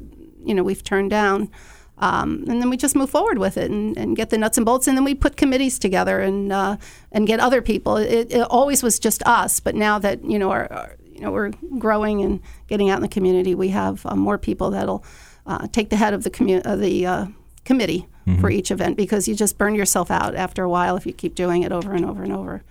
[0.49, 1.49] you know we've turned down.
[1.99, 4.66] Um, and then we just move forward with it and, and get the nuts and
[4.66, 4.87] bolts.
[4.87, 6.76] And then we put committees together and uh,
[7.12, 7.97] and get other people.
[7.97, 11.32] It, it always was just us, but now that you know our, our you know
[11.32, 15.03] we're growing and getting out in the community, we have uh, more people that'll
[15.47, 17.07] uh, take the head of the commu- uh, the
[17.66, 18.06] committee
[18.40, 21.36] for each event because you just burn yourself out after a while if you keep
[21.36, 22.62] doing it over and over and over.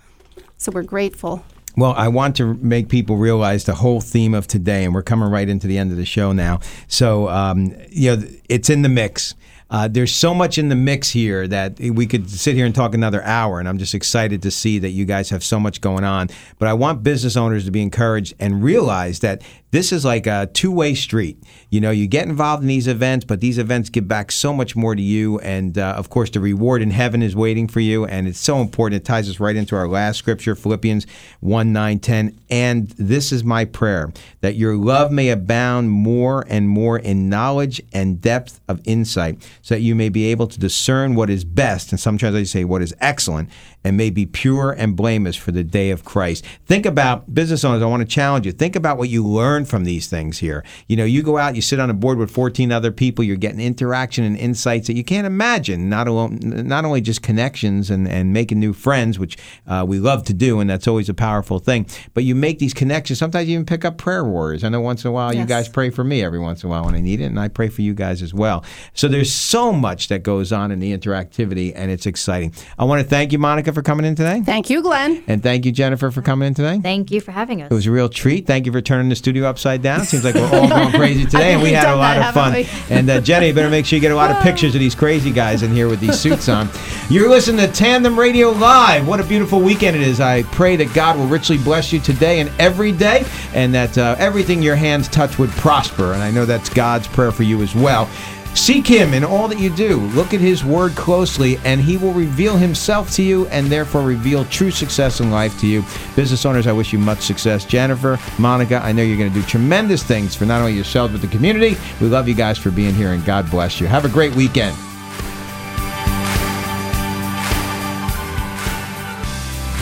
[0.58, 1.44] So we're grateful.
[1.76, 5.30] Well, I want to make people realize the whole theme of today, and we're coming
[5.30, 6.60] right into the end of the show now.
[6.88, 9.34] So, um, you know, it's in the mix.
[9.68, 12.94] Uh, there's so much in the mix here that we could sit here and talk
[12.94, 16.04] another hour, and I'm just excited to see that you guys have so much going
[16.04, 16.28] on.
[16.58, 19.42] But I want business owners to be encouraged and realize that
[19.72, 21.42] this is like a two way street.
[21.68, 24.76] You know, you get involved in these events, but these events give back so much
[24.76, 25.40] more to you.
[25.40, 28.04] And uh, of course, the reward in heaven is waiting for you.
[28.04, 29.02] And it's so important.
[29.02, 31.06] It ties us right into our last scripture, Philippians
[31.40, 32.38] 1 9 10.
[32.50, 34.12] And this is my prayer
[34.42, 39.74] that your love may abound more and more in knowledge and depth of insight, so
[39.74, 41.90] that you may be able to discern what is best.
[41.90, 43.50] And sometimes I say what is excellent,
[43.86, 46.44] and may be pure and blameless for the day of Christ.
[46.64, 47.82] Think about business owners.
[47.82, 48.50] I want to challenge you.
[48.50, 50.64] Think about what you learn from these things here.
[50.88, 53.36] You know, you go out, you sit on a board with 14 other people, you're
[53.36, 55.88] getting interaction and insights that you can't imagine.
[55.88, 60.24] Not alone, not only just connections and, and making new friends, which uh, we love
[60.24, 61.86] to do, and that's always a powerful thing.
[62.12, 63.20] But you make these connections.
[63.20, 64.64] Sometimes you even pick up prayer warriors.
[64.64, 66.70] I know once in a while you guys pray for me every once in a
[66.70, 68.64] while when I need it, and I pray for you guys as well.
[68.94, 72.52] So there's so much that goes on in the interactivity, and it's exciting.
[72.80, 74.40] I want to thank you, Monica, for coming in today.
[74.40, 75.22] Thank you, Glenn.
[75.26, 76.80] And thank you, Jennifer, for coming in today.
[76.80, 77.70] Thank you for having us.
[77.70, 78.46] It was a real treat.
[78.46, 80.06] Thank you for turning the studio upside down.
[80.06, 82.54] Seems like we're all going crazy today, and we had a lot that, of fun.
[82.54, 84.80] haven't And uh, Jenny, you better make sure you get a lot of pictures of
[84.80, 86.70] these crazy guys in here with these suits on.
[87.10, 89.06] You're listening to Tandem Radio Live.
[89.06, 90.20] What a beautiful weekend it is.
[90.20, 94.16] I pray that God will richly bless you today and every day, and that uh,
[94.18, 96.14] everything your hands touch would prosper.
[96.14, 98.08] And I know that's God's prayer for you as well.
[98.56, 99.98] Seek him in all that you do.
[99.98, 104.46] Look at his word closely, and he will reveal himself to you and therefore reveal
[104.46, 105.84] true success in life to you.
[106.16, 107.66] Business owners, I wish you much success.
[107.66, 111.20] Jennifer, Monica, I know you're going to do tremendous things for not only yourselves but
[111.20, 111.76] the community.
[112.00, 113.86] We love you guys for being here, and God bless you.
[113.88, 114.74] Have a great weekend.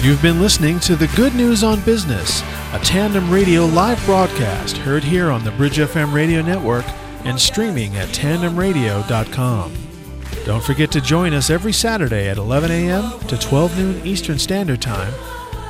[0.05, 5.05] You've been listening to the Good News on Business, a tandem radio live broadcast heard
[5.05, 6.85] here on the Bridge FM radio network
[7.25, 9.73] and streaming at tandemradio.com.
[10.45, 13.19] Don't forget to join us every Saturday at 11 a.m.
[13.29, 15.13] to 12 noon Eastern Standard Time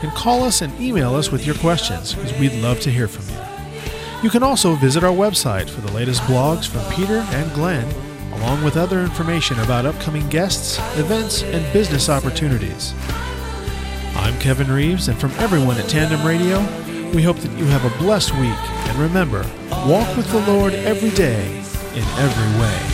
[0.02, 3.32] and call us and email us with your questions because we'd love to hear from
[3.34, 3.40] you.
[4.22, 7.86] You can also visit our website for the latest blogs from Peter and Glenn,
[8.32, 12.94] along with other information about upcoming guests, events, and business opportunities.
[14.16, 16.58] I'm Kevin Reeves, and from everyone at Tandem Radio,
[17.14, 18.70] we hope that you have a blessed week.
[18.88, 19.46] And remember,
[19.86, 21.46] walk with the Lord every day
[21.94, 22.93] in every way.